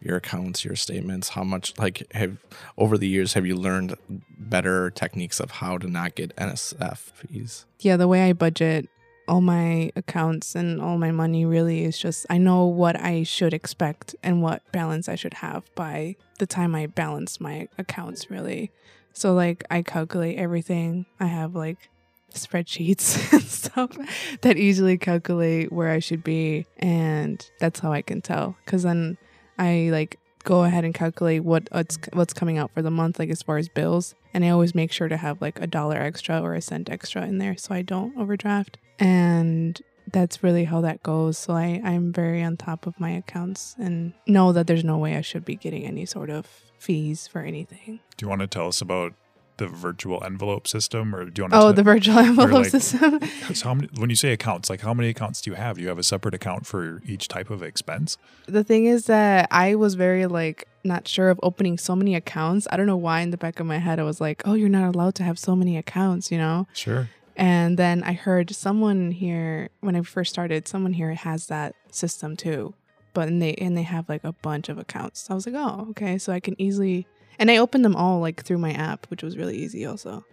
your 0.00 0.16
accounts, 0.16 0.64
your 0.64 0.76
statements. 0.76 1.30
How 1.30 1.42
much, 1.42 1.76
like, 1.76 2.06
have 2.12 2.36
over 2.76 2.96
the 2.96 3.08
years 3.08 3.34
have 3.34 3.44
you 3.46 3.56
learned 3.56 3.96
better 4.38 4.90
techniques 4.90 5.40
of 5.40 5.50
how 5.50 5.76
to 5.78 5.88
not 5.88 6.14
get 6.14 6.34
NSF 6.36 6.98
fees? 6.98 7.66
yeah, 7.80 7.96
the 7.96 8.06
way 8.08 8.28
I 8.28 8.32
budget 8.32 8.88
all 9.28 9.40
my 9.40 9.92
accounts 9.94 10.54
and 10.54 10.80
all 10.80 10.98
my 10.98 11.10
money 11.10 11.44
really 11.44 11.84
is 11.84 11.98
just 11.98 12.26
I 12.30 12.38
know 12.38 12.64
what 12.64 12.98
I 13.00 13.22
should 13.22 13.52
expect 13.52 14.16
and 14.22 14.42
what 14.42 14.62
balance 14.72 15.08
I 15.08 15.14
should 15.14 15.34
have 15.34 15.64
by 15.74 16.16
the 16.38 16.46
time 16.46 16.74
I 16.74 16.86
balance 16.86 17.40
my 17.40 17.68
accounts 17.76 18.30
really. 18.30 18.70
So 19.12 19.34
like 19.34 19.64
I 19.70 19.82
calculate 19.82 20.38
everything. 20.38 21.06
I 21.20 21.26
have 21.26 21.54
like 21.54 21.90
spreadsheets 22.34 23.32
and 23.32 23.42
stuff 23.42 23.96
that 24.42 24.56
easily 24.56 24.98
calculate 24.98 25.72
where 25.72 25.90
I 25.90 25.98
should 25.98 26.24
be 26.24 26.66
and 26.78 27.44
that's 27.58 27.80
how 27.80 27.92
I 27.92 28.02
can 28.02 28.20
tell 28.20 28.56
cuz 28.66 28.82
then 28.82 29.16
I 29.58 29.88
like 29.90 30.18
go 30.44 30.64
ahead 30.64 30.84
and 30.84 30.94
calculate 30.94 31.42
what 31.44 31.68
what's 31.72 31.98
what's 32.12 32.32
coming 32.32 32.58
out 32.58 32.70
for 32.72 32.82
the 32.82 32.90
month 32.90 33.18
like 33.18 33.30
as 33.30 33.42
far 33.42 33.56
as 33.58 33.68
bills 33.68 34.14
and 34.34 34.44
I 34.44 34.50
always 34.50 34.74
make 34.74 34.92
sure 34.92 35.08
to 35.08 35.16
have 35.16 35.40
like 35.40 35.58
a 35.60 35.66
dollar 35.66 35.96
extra 35.96 36.40
or 36.40 36.54
a 36.54 36.60
cent 36.60 36.90
extra 36.90 37.26
in 37.26 37.38
there 37.38 37.56
so 37.56 37.74
I 37.74 37.82
don't 37.82 38.16
overdraft 38.16 38.78
and 38.98 39.80
that's 40.10 40.42
really 40.42 40.64
how 40.64 40.80
that 40.80 41.02
goes 41.02 41.36
so 41.36 41.52
I 41.52 41.80
I'm 41.84 42.12
very 42.12 42.42
on 42.42 42.56
top 42.56 42.86
of 42.86 42.98
my 42.98 43.10
accounts 43.10 43.76
and 43.78 44.14
know 44.26 44.52
that 44.52 44.66
there's 44.66 44.84
no 44.84 44.96
way 44.96 45.16
I 45.16 45.20
should 45.20 45.44
be 45.44 45.54
getting 45.56 45.84
any 45.84 46.06
sort 46.06 46.30
of 46.30 46.46
fees 46.78 47.26
for 47.26 47.40
anything. 47.40 48.00
Do 48.16 48.24
you 48.24 48.28
want 48.28 48.40
to 48.40 48.46
tell 48.46 48.68
us 48.68 48.80
about 48.80 49.12
the 49.58 49.66
virtual 49.66 50.22
envelope 50.22 50.68
system, 50.68 51.12
or 51.12 51.24
do 51.24 51.40
you 51.40 51.42
want? 51.42 51.52
To 51.52 51.58
Oh, 51.58 51.72
the 51.72 51.82
virtual 51.82 52.16
envelope 52.18 52.52
like- 52.52 52.66
system. 52.70 53.18
So 53.54 53.64
how 53.68 53.74
many, 53.74 53.88
when 53.98 54.08
you 54.08 54.14
say 54.14 54.32
accounts, 54.32 54.70
like 54.70 54.80
how 54.82 54.94
many 54.94 55.08
accounts 55.08 55.40
do 55.40 55.50
you 55.50 55.56
have? 55.56 55.76
Do 55.76 55.82
you 55.82 55.88
have 55.88 55.98
a 55.98 56.04
separate 56.04 56.32
account 56.34 56.64
for 56.64 57.02
each 57.04 57.26
type 57.26 57.50
of 57.50 57.60
expense? 57.62 58.16
the 58.46 58.62
thing 58.62 58.84
is 58.86 59.06
that 59.06 59.48
I 59.50 59.74
was 59.74 59.94
very 59.96 60.26
like 60.26 60.68
not 60.84 61.08
sure 61.08 61.28
of 61.28 61.40
opening 61.42 61.76
so 61.76 61.96
many 61.96 62.14
accounts. 62.14 62.68
I 62.70 62.76
don't 62.76 62.86
know 62.86 62.96
why 62.96 63.20
in 63.20 63.30
the 63.30 63.36
back 63.36 63.58
of 63.58 63.66
my 63.66 63.78
head 63.78 63.98
I 63.98 64.04
was 64.04 64.20
like, 64.20 64.42
"Oh, 64.46 64.54
you're 64.54 64.68
not 64.68 64.94
allowed 64.94 65.16
to 65.16 65.24
have 65.24 65.38
so 65.40 65.56
many 65.56 65.76
accounts," 65.76 66.30
you 66.30 66.38
know? 66.38 66.68
Sure. 66.72 67.10
And 67.38 67.78
then 67.78 68.02
I 68.02 68.14
heard 68.14 68.50
someone 68.54 69.12
here 69.12 69.68
when 69.80 69.94
I 69.94 70.02
first 70.02 70.32
started, 70.32 70.66
someone 70.66 70.92
here 70.92 71.14
has 71.14 71.46
that 71.46 71.76
system 71.92 72.36
too. 72.36 72.74
But 73.14 73.28
and 73.28 73.40
they 73.40 73.54
and 73.54 73.76
they 73.76 73.82
have 73.84 74.08
like 74.08 74.24
a 74.24 74.32
bunch 74.32 74.68
of 74.68 74.76
accounts. 74.76 75.20
So 75.20 75.32
I 75.32 75.34
was 75.36 75.46
like, 75.46 75.54
"Oh, 75.56 75.86
okay, 75.90 76.18
so 76.18 76.32
I 76.32 76.40
can 76.40 76.60
easily 76.60 77.06
and 77.38 77.50
I 77.50 77.58
opened 77.58 77.84
them 77.84 77.96
all 77.96 78.18
like 78.18 78.42
through 78.42 78.58
my 78.58 78.72
app, 78.72 79.06
which 79.06 79.22
was 79.22 79.36
really 79.36 79.56
easy 79.56 79.86
also. 79.86 80.24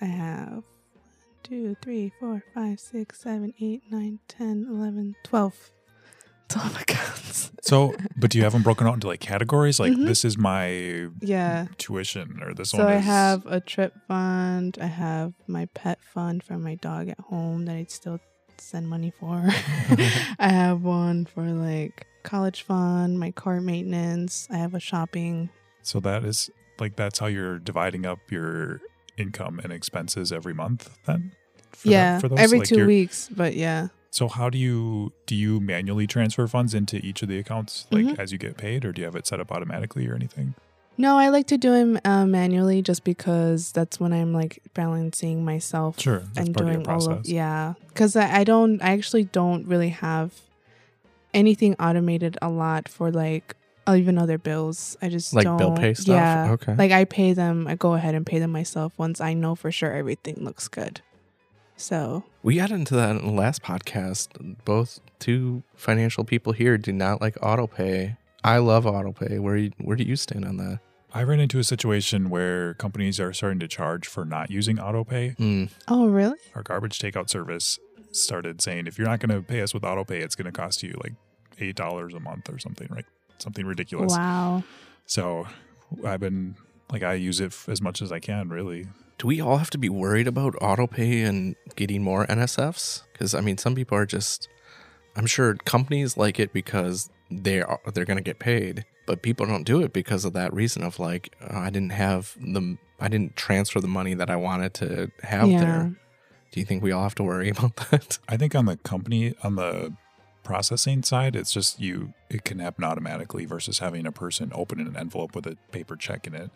I 0.00 0.06
have 0.06 0.64
two, 1.44 1.76
three, 1.80 2.12
four, 2.18 2.42
five, 2.52 2.80
six, 2.80 3.20
seven, 3.20 3.54
eight, 3.60 3.82
nine, 3.90 4.18
ten, 4.26 4.66
eleven, 4.68 5.14
twelve. 5.22 5.70
12 6.50 6.80
accounts. 6.82 7.50
So, 7.62 7.94
but 8.16 8.30
do 8.30 8.38
you 8.38 8.44
have 8.44 8.52
them 8.52 8.62
broken 8.62 8.86
out 8.86 8.94
into 8.94 9.06
like 9.06 9.20
categories? 9.20 9.78
Like 9.80 9.92
Mhm. 9.92 10.06
this 10.06 10.24
is 10.24 10.36
my 10.38 11.08
Yeah. 11.20 11.66
tuition, 11.78 12.40
or 12.42 12.54
this 12.54 12.72
one? 12.72 12.80
So 12.80 12.84
one 12.84 12.92
I 12.94 12.98
is. 12.98 13.04
have 13.04 13.46
a 13.46 13.60
trip 13.60 13.94
fund. 14.08 14.78
I 14.80 14.86
have 14.86 15.32
my 15.46 15.66
pet 15.74 15.98
fund 16.02 16.42
for 16.42 16.58
my 16.58 16.74
dog 16.76 17.08
at 17.08 17.20
home 17.20 17.64
that 17.66 17.76
I'd 17.76 17.90
still 17.90 18.18
send 18.58 18.88
money 18.88 19.12
for. 19.18 19.42
I 20.38 20.48
have 20.48 20.82
one 20.82 21.26
for 21.26 21.44
like 21.44 22.06
college 22.22 22.62
fund, 22.62 23.18
my 23.18 23.30
car 23.30 23.60
maintenance. 23.60 24.48
I 24.50 24.56
have 24.56 24.74
a 24.74 24.80
shopping. 24.80 25.50
So 25.82 26.00
that 26.00 26.24
is 26.24 26.50
like 26.78 26.96
that's 26.96 27.18
how 27.18 27.26
you're 27.26 27.58
dividing 27.58 28.06
up 28.06 28.18
your 28.30 28.80
income 29.16 29.60
and 29.62 29.72
expenses 29.72 30.32
every 30.32 30.54
month. 30.54 30.90
Then. 31.06 31.32
For 31.72 31.88
that- 31.88 31.90
yeah, 31.90 32.18
for 32.18 32.28
those? 32.28 32.38
every 32.38 32.58
Like, 32.60 32.68
2 32.68 32.74
you're- 32.76 32.86
weeks, 32.86 33.28
but 33.34 33.54
yeah. 33.54 33.88
So 34.10 34.28
how 34.28 34.50
do 34.50 34.58
you 34.58 35.12
do 35.26 35.34
you 35.36 35.60
manually 35.60 36.06
transfer 36.06 36.46
funds 36.48 36.74
into 36.74 36.96
each 36.96 37.22
of 37.22 37.28
the 37.28 37.38
accounts 37.38 37.86
like 37.90 38.04
Mhm. 38.06 38.18
as 38.18 38.32
you 38.32 38.38
get 38.38 38.56
paid, 38.56 38.84
or 38.84 38.92
do 38.92 39.00
you 39.00 39.06
have 39.06 39.16
it 39.16 39.26
set 39.26 39.40
up 39.40 39.52
automatically 39.52 40.06
or 40.08 40.14
anything? 40.14 40.54
No, 40.98 41.16
I 41.16 41.28
like 41.30 41.46
to 41.46 41.56
do 41.56 41.70
them 41.70 41.98
uh, 42.04 42.26
manually 42.26 42.82
just 42.82 43.04
because 43.04 43.72
that's 43.72 43.98
when 43.98 44.12
I'm 44.12 44.32
like 44.34 44.58
balancing 44.74 45.44
myself 45.44 45.98
Sure, 45.98 46.18
that's 46.34 46.48
and 46.48 46.54
part 46.54 46.66
of 46.66 46.72
doing 46.72 46.84
your 46.84 46.92
all 46.92 47.12
of 47.12 47.26
yeah. 47.26 47.74
Because 47.88 48.16
I, 48.16 48.40
I 48.40 48.44
don't, 48.44 48.82
I 48.82 48.90
actually 48.92 49.24
don't 49.24 49.66
really 49.66 49.88
have 49.90 50.32
anything 51.32 51.74
automated 51.78 52.36
a 52.42 52.50
lot 52.50 52.88
for 52.88 53.10
like 53.10 53.54
uh, 53.86 53.94
even 53.94 54.18
other 54.18 54.36
bills. 54.36 54.96
I 55.00 55.08
just 55.08 55.32
Like 55.32 55.44
don't, 55.44 55.56
bill 55.56 55.70
pay 55.72 55.94
stuff? 55.94 56.06
Yeah, 56.08 56.50
Okay. 56.52 56.74
Like 56.76 56.92
I 56.92 57.04
pay 57.04 57.32
them. 57.32 57.66
I 57.66 57.76
go 57.76 57.94
ahead 57.94 58.14
and 58.14 58.26
pay 58.26 58.38
them 58.38 58.52
myself 58.52 58.92
once 58.98 59.20
I 59.20 59.32
know 59.32 59.54
for 59.54 59.72
sure 59.72 59.92
everything 59.92 60.36
looks 60.44 60.68
good. 60.68 61.00
So 61.80 62.24
We 62.42 62.56
got 62.56 62.70
into 62.70 62.94
that 62.94 63.16
in 63.16 63.24
the 63.26 63.32
last 63.32 63.62
podcast. 63.62 64.28
Both 64.64 65.00
two 65.18 65.62
financial 65.74 66.24
people 66.24 66.52
here 66.52 66.76
do 66.76 66.92
not 66.92 67.20
like 67.20 67.36
auto 67.42 67.66
pay. 67.66 68.16
I 68.44 68.58
love 68.58 68.86
auto 68.86 69.12
pay. 69.12 69.38
Where 69.38 69.56
you, 69.56 69.70
where 69.78 69.96
do 69.96 70.04
you 70.04 70.16
stand 70.16 70.44
on 70.44 70.56
that? 70.58 70.80
I 71.12 71.22
ran 71.24 71.40
into 71.40 71.58
a 71.58 71.64
situation 71.64 72.30
where 72.30 72.74
companies 72.74 73.18
are 73.18 73.32
starting 73.32 73.58
to 73.60 73.68
charge 73.68 74.06
for 74.06 74.24
not 74.24 74.50
using 74.50 74.76
autopay. 74.76 75.36
Mm, 75.36 75.70
oh 75.88 76.06
really? 76.08 76.38
Our 76.54 76.62
garbage 76.62 76.98
takeout 76.98 77.28
service 77.28 77.78
started 78.12 78.60
saying 78.60 78.86
if 78.86 78.98
you're 78.98 79.08
not 79.08 79.18
going 79.20 79.34
to 79.34 79.42
pay 79.42 79.60
us 79.60 79.74
with 79.74 79.82
autopay, 79.82 80.22
it's 80.22 80.34
going 80.36 80.46
to 80.46 80.52
cost 80.52 80.82
you 80.82 80.94
like 81.02 81.14
eight 81.58 81.76
dollars 81.76 82.14
a 82.14 82.20
month 82.20 82.48
or 82.48 82.58
something, 82.58 82.86
right? 82.90 83.06
Something 83.38 83.66
ridiculous. 83.66 84.12
Wow. 84.16 84.62
So 85.06 85.46
I've 86.04 86.20
been 86.20 86.56
like 86.92 87.02
I 87.02 87.14
use 87.14 87.40
it 87.40 87.46
f- 87.46 87.68
as 87.68 87.80
much 87.82 88.02
as 88.02 88.12
I 88.12 88.20
can, 88.20 88.48
really. 88.48 88.86
Do 89.20 89.26
we 89.26 89.38
all 89.38 89.58
have 89.58 89.68
to 89.70 89.78
be 89.78 89.90
worried 89.90 90.26
about 90.26 90.54
autopay 90.54 91.26
and 91.26 91.54
getting 91.76 92.02
more 92.02 92.24
NSFs? 92.26 93.02
Because 93.12 93.34
I 93.34 93.42
mean, 93.42 93.58
some 93.58 93.74
people 93.74 93.96
are 93.98 94.06
just. 94.06 94.48
I'm 95.14 95.26
sure 95.26 95.56
companies 95.56 96.16
like 96.16 96.40
it 96.40 96.54
because 96.54 97.10
they 97.30 97.60
are 97.60 97.78
they're 97.92 98.06
going 98.06 98.16
to 98.16 98.22
get 98.22 98.38
paid, 98.38 98.86
but 99.06 99.20
people 99.20 99.44
don't 99.44 99.64
do 99.64 99.82
it 99.82 99.92
because 99.92 100.24
of 100.24 100.32
that 100.32 100.54
reason 100.54 100.82
of 100.82 100.98
like 100.98 101.36
uh, 101.42 101.58
I 101.58 101.68
didn't 101.68 101.92
have 101.92 102.34
the 102.40 102.78
I 102.98 103.08
didn't 103.08 103.36
transfer 103.36 103.78
the 103.80 103.88
money 103.88 104.14
that 104.14 104.30
I 104.30 104.36
wanted 104.36 104.72
to 104.74 105.10
have 105.22 105.48
Yeah. 105.48 105.60
there. 105.60 105.96
Do 106.52 106.60
you 106.60 106.64
think 106.64 106.82
we 106.82 106.90
all 106.90 107.02
have 107.02 107.14
to 107.16 107.22
worry 107.22 107.50
about 107.56 107.76
that? 107.90 108.18
I 108.26 108.38
think 108.38 108.54
on 108.54 108.64
the 108.64 108.78
company 108.78 109.34
on 109.42 109.56
the 109.56 109.92
processing 110.44 111.02
side, 111.02 111.36
it's 111.36 111.52
just 111.52 111.78
you 111.78 112.14
it 112.30 112.44
can 112.44 112.58
happen 112.58 112.84
automatically 112.84 113.44
versus 113.44 113.80
having 113.80 114.06
a 114.06 114.12
person 114.12 114.50
open 114.54 114.80
an 114.80 114.96
envelope 114.96 115.34
with 115.34 115.46
a 115.46 115.58
paper 115.72 115.94
check 115.94 116.26
in 116.26 116.34
it 116.34 116.50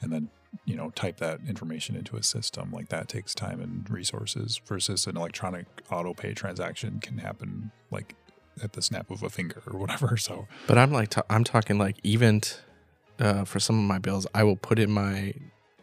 and 0.00 0.12
then 0.12 0.30
you 0.64 0.76
know 0.76 0.90
type 0.90 1.18
that 1.18 1.40
information 1.46 1.94
into 1.96 2.16
a 2.16 2.22
system 2.22 2.70
like 2.72 2.88
that 2.88 3.08
takes 3.08 3.34
time 3.34 3.60
and 3.60 3.88
resources 3.90 4.60
versus 4.66 5.06
an 5.06 5.16
electronic 5.16 5.66
auto 5.90 6.14
pay 6.14 6.32
transaction 6.32 7.00
can 7.00 7.18
happen 7.18 7.70
like 7.90 8.14
at 8.62 8.72
the 8.72 8.82
snap 8.82 9.10
of 9.10 9.22
a 9.22 9.30
finger 9.30 9.62
or 9.70 9.78
whatever 9.78 10.16
so. 10.16 10.46
But 10.66 10.78
I'm 10.78 10.92
like, 10.92 11.14
I'm 11.30 11.44
talking 11.44 11.78
like 11.78 11.96
even 12.02 12.42
uh, 13.18 13.44
for 13.44 13.60
some 13.60 13.78
of 13.78 13.84
my 13.84 13.98
bills, 13.98 14.26
I 14.34 14.44
will 14.44 14.56
put 14.56 14.78
in 14.78 14.90
my 14.90 15.34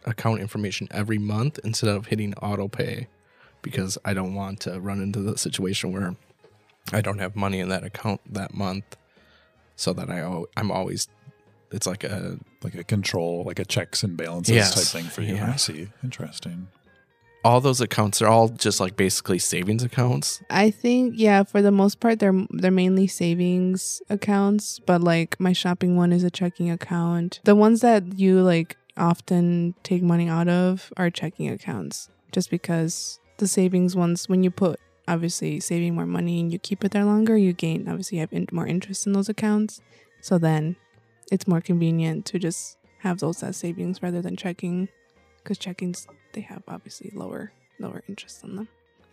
account 0.04 0.40
information 0.40 0.88
every 0.90 1.18
month 1.18 1.58
instead 1.64 1.90
of 1.90 2.06
hitting 2.06 2.34
auto 2.34 2.68
pay 2.68 3.08
because 3.62 3.98
I 4.04 4.14
don't 4.14 4.34
want 4.34 4.60
to 4.60 4.80
run 4.80 5.00
into 5.00 5.20
the 5.20 5.36
situation 5.36 5.92
where 5.92 6.16
I 6.92 7.00
don't 7.00 7.18
have 7.18 7.34
money 7.34 7.58
in 7.58 7.68
that 7.70 7.82
account 7.82 8.20
that 8.32 8.54
month, 8.54 8.96
so 9.74 9.92
that 9.92 10.08
I 10.08 10.20
al- 10.20 10.46
I'm 10.56 10.70
always 10.70 11.08
it's 11.72 11.86
like 11.86 12.04
a 12.04 12.38
like 12.62 12.74
a 12.74 12.84
control 12.84 13.44
like 13.44 13.58
a 13.58 13.64
checks 13.64 14.02
and 14.02 14.16
balances 14.16 14.54
Yes. 14.54 14.74
type 14.74 14.84
thing 15.02 15.10
for 15.10 15.22
you 15.22 15.34
Yeah. 15.36 15.52
i 15.52 15.56
see 15.56 15.88
interesting 16.04 16.68
all 17.44 17.60
those 17.60 17.80
accounts 17.80 18.20
are 18.20 18.26
all 18.26 18.48
just 18.48 18.80
like 18.80 18.96
basically 18.96 19.38
savings 19.38 19.84
accounts. 19.84 20.42
I 20.50 20.72
think 20.72 21.14
yeah, 21.16 21.44
for 21.44 21.62
the 21.62 21.70
most 21.70 22.00
part 22.00 22.18
they're 22.18 22.34
they're 22.50 22.72
mainly 22.72 23.06
savings 23.06 24.02
accounts, 24.10 24.80
but 24.80 25.00
like 25.00 25.38
my 25.38 25.52
shopping 25.52 25.94
one 25.94 26.12
is 26.12 26.24
a 26.24 26.30
checking 26.30 26.72
account. 26.72 27.38
The 27.44 27.54
ones 27.54 27.82
that 27.82 28.18
you 28.18 28.42
like 28.42 28.76
often 28.96 29.76
take 29.84 30.02
money 30.02 30.28
out 30.28 30.48
of 30.48 30.92
are 30.96 31.08
checking 31.08 31.48
accounts 31.48 32.08
just 32.32 32.50
because 32.50 33.20
the 33.36 33.46
savings 33.46 33.94
ones 33.94 34.28
when 34.28 34.42
you 34.42 34.50
put 34.50 34.80
obviously 35.06 35.60
saving 35.60 35.94
more 35.94 36.06
money 36.06 36.40
and 36.40 36.52
you 36.52 36.58
keep 36.58 36.84
it 36.84 36.90
there 36.90 37.04
longer, 37.04 37.36
you 37.36 37.52
gain 37.52 37.86
obviously 37.86 38.16
you 38.16 38.22
have 38.22 38.32
in, 38.32 38.48
more 38.50 38.66
interest 38.66 39.06
in 39.06 39.12
those 39.12 39.28
accounts. 39.28 39.80
So 40.20 40.36
then 40.36 40.74
it's 41.30 41.46
more 41.46 41.60
convenient 41.60 42.24
to 42.26 42.38
just 42.38 42.78
have 42.98 43.18
those 43.20 43.42
as 43.42 43.56
savings 43.56 44.02
rather 44.02 44.22
than 44.22 44.36
checking 44.36 44.88
cuz 45.44 45.58
checkings 45.58 46.06
they 46.32 46.40
have 46.40 46.62
obviously 46.68 47.10
lower 47.14 47.52
lower 47.78 48.02
interest 48.08 48.44
on 48.44 48.56
them. 48.56 48.68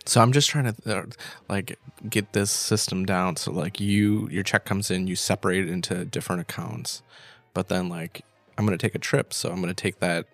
So 0.05 0.22
I'm 0.22 0.34
just 0.34 0.50
trying 0.50 0.74
to 0.74 0.98
uh, 0.98 1.05
like 1.48 1.79
get 2.10 2.34
this 2.34 2.51
system 2.51 3.05
down. 3.05 3.38
So 3.38 3.51
like 3.51 3.79
you, 3.79 4.27
your 4.29 4.43
check 4.43 4.65
comes 4.65 4.91
in, 4.91 5.08
you 5.08 5.15
separate 5.15 5.65
it 5.65 5.70
into 5.70 6.03
different 6.05 6.41
accounts, 6.41 7.01
but 7.53 7.70
then 7.70 7.88
like 7.88 8.22
I'm 8.58 8.65
gonna 8.65 8.77
take 8.77 8.96
a 8.96 9.00
trip, 9.00 9.34
so 9.34 9.50
I'm 9.50 9.62
gonna 9.62 9.74
take 9.74 10.00
that 10.00 10.27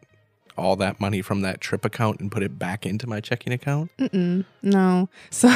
all 0.57 0.75
that 0.75 0.99
money 0.99 1.21
from 1.21 1.41
that 1.41 1.61
trip 1.61 1.85
account 1.85 2.19
and 2.19 2.31
put 2.31 2.43
it 2.43 2.59
back 2.59 2.85
into 2.85 3.07
my 3.07 3.21
checking 3.21 3.53
account. 3.53 3.91
Mm-mm, 3.97 4.43
no. 4.61 5.07
So, 5.31 5.49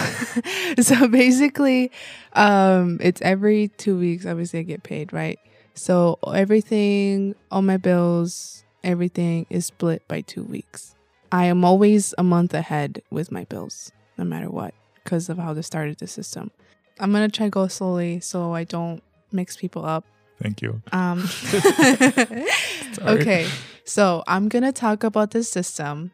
so 0.79 1.07
basically, 1.07 1.91
um, 2.33 2.99
it's 3.01 3.21
every 3.21 3.67
two 3.69 3.97
weeks. 3.99 4.25
Obviously, 4.25 4.59
I 4.59 4.63
get 4.63 4.83
paid, 4.83 5.11
right? 5.11 5.39
So 5.73 6.19
everything, 6.33 7.35
all 7.51 7.61
my 7.61 7.77
bills, 7.77 8.63
everything 8.83 9.45
is 9.49 9.65
split 9.65 10.07
by 10.07 10.21
two 10.21 10.43
weeks. 10.43 10.95
I 11.31 11.45
am 11.45 11.65
always 11.65 12.13
a 12.17 12.23
month 12.23 12.53
ahead 12.53 13.01
with 13.09 13.31
my 13.31 13.45
bills, 13.45 13.91
no 14.17 14.23
matter 14.23 14.49
what, 14.49 14.73
because 15.03 15.29
of 15.29 15.37
how 15.37 15.53
they 15.53 15.63
started 15.63 15.97
the 15.97 16.07
system. 16.07 16.51
I'm 16.99 17.11
gonna 17.11 17.29
try 17.29 17.49
go 17.49 17.67
slowly 17.67 18.19
so 18.19 18.53
I 18.53 18.65
don't 18.65 19.01
mix 19.31 19.57
people 19.57 19.83
up. 19.83 20.05
thank 20.39 20.61
you 20.61 20.81
Um, 20.91 21.27
okay, 23.01 23.47
so 23.83 24.23
I'm 24.27 24.47
gonna 24.47 24.71
talk 24.71 25.03
about 25.03 25.31
this 25.31 25.49
system, 25.49 26.11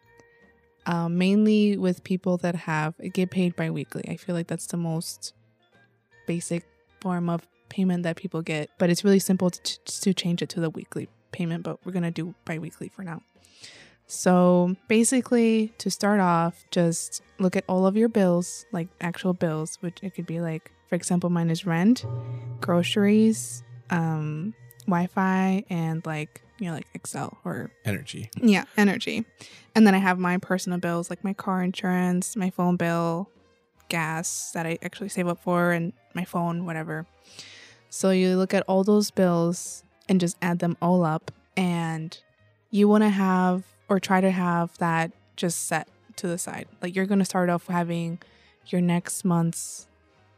um, 0.85 1.17
mainly 1.17 1.77
with 1.77 2.03
people 2.05 2.37
that 2.37 2.55
have 2.55 2.95
get 3.11 3.29
paid 3.29 3.57
bi-weekly. 3.57 4.05
I 4.07 4.15
feel 4.15 4.35
like 4.35 4.47
that's 4.47 4.67
the 4.67 4.77
most 4.77 5.33
basic 6.27 6.63
form 7.01 7.29
of 7.29 7.45
payment 7.69 8.03
that 8.03 8.15
people 8.15 8.41
get, 8.41 8.69
but 8.77 8.89
it's 8.89 9.03
really 9.03 9.19
simple 9.19 9.49
to, 9.49 9.79
to 10.01 10.13
change 10.13 10.41
it 10.41 10.49
to 10.49 10.59
the 10.59 10.69
weekly 10.69 11.07
payment. 11.31 11.63
But 11.63 11.85
we're 11.85 11.91
gonna 11.91 12.11
do 12.11 12.35
bi-weekly 12.45 12.89
for 12.89 13.03
now. 13.03 13.21
So 14.07 14.75
basically, 14.87 15.71
to 15.77 15.91
start 15.91 16.19
off, 16.19 16.65
just 16.71 17.21
look 17.37 17.55
at 17.55 17.63
all 17.67 17.85
of 17.85 17.95
your 17.95 18.09
bills, 18.09 18.65
like 18.71 18.87
actual 18.99 19.33
bills, 19.33 19.77
which 19.81 19.99
it 20.01 20.15
could 20.15 20.25
be 20.25 20.41
like, 20.41 20.71
for 20.87 20.95
example, 20.95 21.29
mine 21.29 21.51
is 21.51 21.65
rent, 21.65 22.03
groceries, 22.59 23.63
um, 23.91 24.55
Wi-Fi, 24.87 25.63
and 25.69 26.03
like 26.05 26.41
you 26.59 26.67
know, 26.67 26.73
like 26.73 26.87
Xcel 26.93 27.37
or 27.45 27.71
Energy. 27.85 28.29
yeah, 28.41 28.65
energy. 28.77 29.25
And 29.75 29.87
then 29.87 29.95
I 29.95 29.99
have 29.99 30.19
my 30.19 30.37
personal 30.37 30.79
bills 30.79 31.09
like 31.09 31.23
my 31.23 31.33
car 31.33 31.63
insurance, 31.63 32.35
my 32.35 32.49
phone 32.49 32.75
bill, 32.75 33.29
gas 33.89 34.51
that 34.53 34.65
I 34.65 34.77
actually 34.81 35.09
save 35.09 35.27
up 35.27 35.41
for, 35.41 35.71
and 35.71 35.93
my 36.13 36.25
phone, 36.25 36.65
whatever. 36.65 37.05
So 37.89 38.11
you 38.11 38.37
look 38.37 38.53
at 38.53 38.63
all 38.67 38.83
those 38.83 39.11
bills 39.11 39.83
and 40.07 40.19
just 40.19 40.37
add 40.41 40.59
them 40.59 40.77
all 40.81 41.03
up, 41.03 41.31
and 41.57 42.17
you 42.71 42.87
want 42.87 43.03
to 43.03 43.09
have 43.09 43.63
or 43.87 43.99
try 43.99 44.21
to 44.21 44.31
have 44.31 44.77
that 44.77 45.11
just 45.35 45.67
set 45.67 45.87
to 46.17 46.27
the 46.27 46.37
side. 46.37 46.67
Like 46.81 46.95
you're 46.95 47.05
going 47.05 47.19
to 47.19 47.25
start 47.25 47.49
off 47.49 47.67
having 47.67 48.19
your 48.67 48.81
next 48.81 49.25
month's 49.25 49.87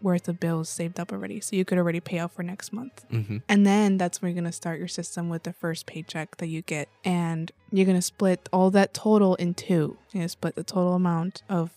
worth 0.01 0.27
of 0.27 0.39
bills 0.39 0.70
saved 0.70 1.00
up 1.00 1.12
already. 1.12 1.39
So 1.39 1.55
you 1.55 1.65
could 1.65 1.77
already 1.77 2.00
pay 2.00 2.17
out 2.17 2.31
for 2.31 2.43
next 2.43 2.74
month. 2.74 3.05
hmm 3.10 3.38
And 3.48 3.67
then 3.67 3.98
that's 3.98 4.22
when 4.22 4.29
you're 4.31 4.41
going 4.41 4.50
to 4.50 4.55
start 4.55 4.79
your 4.79 4.88
system 4.88 5.29
with 5.29 5.43
the 5.43 5.53
first 5.53 5.86
paycheck 5.86 6.38
that 6.38 6.48
you 6.48 6.62
get. 6.62 6.89
And 7.03 7.51
you're 7.72 7.86
going 7.86 7.98
to 7.98 8.01
split 8.01 8.50
all 8.51 8.72
that 8.72 8.93
total 8.93 9.36
in 9.36 9.53
two. 9.53 9.98
You're 10.12 10.22
going 10.22 10.25
to 10.25 10.29
split 10.29 10.55
the 10.55 10.63
total 10.63 10.93
amount 10.93 11.43
of 11.50 11.72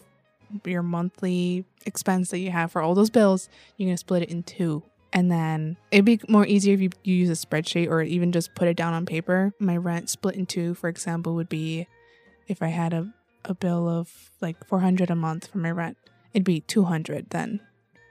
your 0.64 0.82
monthly 0.82 1.64
expense 1.84 2.30
that 2.30 2.38
you 2.38 2.50
have 2.50 2.72
for 2.72 2.80
all 2.80 2.94
those 2.94 3.10
bills. 3.10 3.48
You're 3.76 3.88
going 3.88 3.96
to 3.96 4.00
split 4.00 4.22
it 4.22 4.30
in 4.30 4.42
two. 4.42 4.82
And 5.14 5.30
then 5.30 5.76
it'd 5.92 6.04
be 6.04 6.20
more 6.28 6.44
easier 6.44 6.74
if 6.74 6.80
you, 6.80 6.90
you 7.04 7.14
use 7.14 7.30
a 7.30 7.46
spreadsheet 7.46 7.88
or 7.88 8.02
even 8.02 8.32
just 8.32 8.54
put 8.56 8.66
it 8.66 8.76
down 8.76 8.92
on 8.92 9.06
paper. 9.06 9.54
My 9.60 9.76
rent 9.76 10.10
split 10.10 10.34
in 10.34 10.44
two, 10.44 10.74
for 10.74 10.88
example, 10.88 11.36
would 11.36 11.48
be 11.48 11.86
if 12.48 12.60
I 12.60 12.68
had 12.68 12.92
a, 12.92 13.14
a 13.44 13.54
bill 13.54 13.88
of 13.88 14.30
like 14.40 14.66
400 14.66 15.10
a 15.10 15.14
month 15.14 15.46
for 15.46 15.58
my 15.58 15.70
rent, 15.70 15.96
it'd 16.32 16.44
be 16.44 16.60
200 16.60 17.30
then 17.30 17.60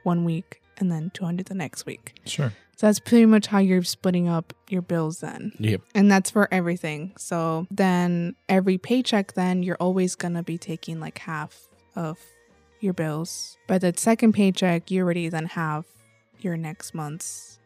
one 0.02 0.24
week 0.24 0.62
and 0.78 0.90
then 0.90 1.10
200 1.14 1.46
the 1.46 1.54
next 1.54 1.86
week. 1.86 2.18
sure 2.24 2.52
So 2.76 2.86
that's 2.86 3.00
pretty 3.00 3.26
much 3.26 3.46
how 3.46 3.58
you're 3.58 3.82
splitting 3.82 4.28
up 4.28 4.54
your 4.68 4.82
bills 4.82 5.20
then. 5.20 5.52
Yep. 5.58 5.82
And 5.94 6.10
that's 6.10 6.30
for 6.30 6.48
everything. 6.50 7.12
So 7.18 7.66
then 7.70 8.34
every 8.48 8.78
paycheck, 8.78 9.34
then 9.34 9.62
you're 9.62 9.76
always 9.76 10.16
going 10.16 10.34
to 10.34 10.42
be 10.42 10.58
taking 10.58 11.00
like 11.00 11.18
half 11.18 11.68
of 11.94 12.18
your 12.80 12.94
bills. 12.94 13.58
But 13.66 13.82
the 13.82 13.92
second 13.96 14.32
paycheck, 14.32 14.90
you 14.90 15.02
already 15.02 15.28
then 15.28 15.46
have 15.46 15.84
your 16.44 16.56
next 16.56 16.94
month's 16.94 17.58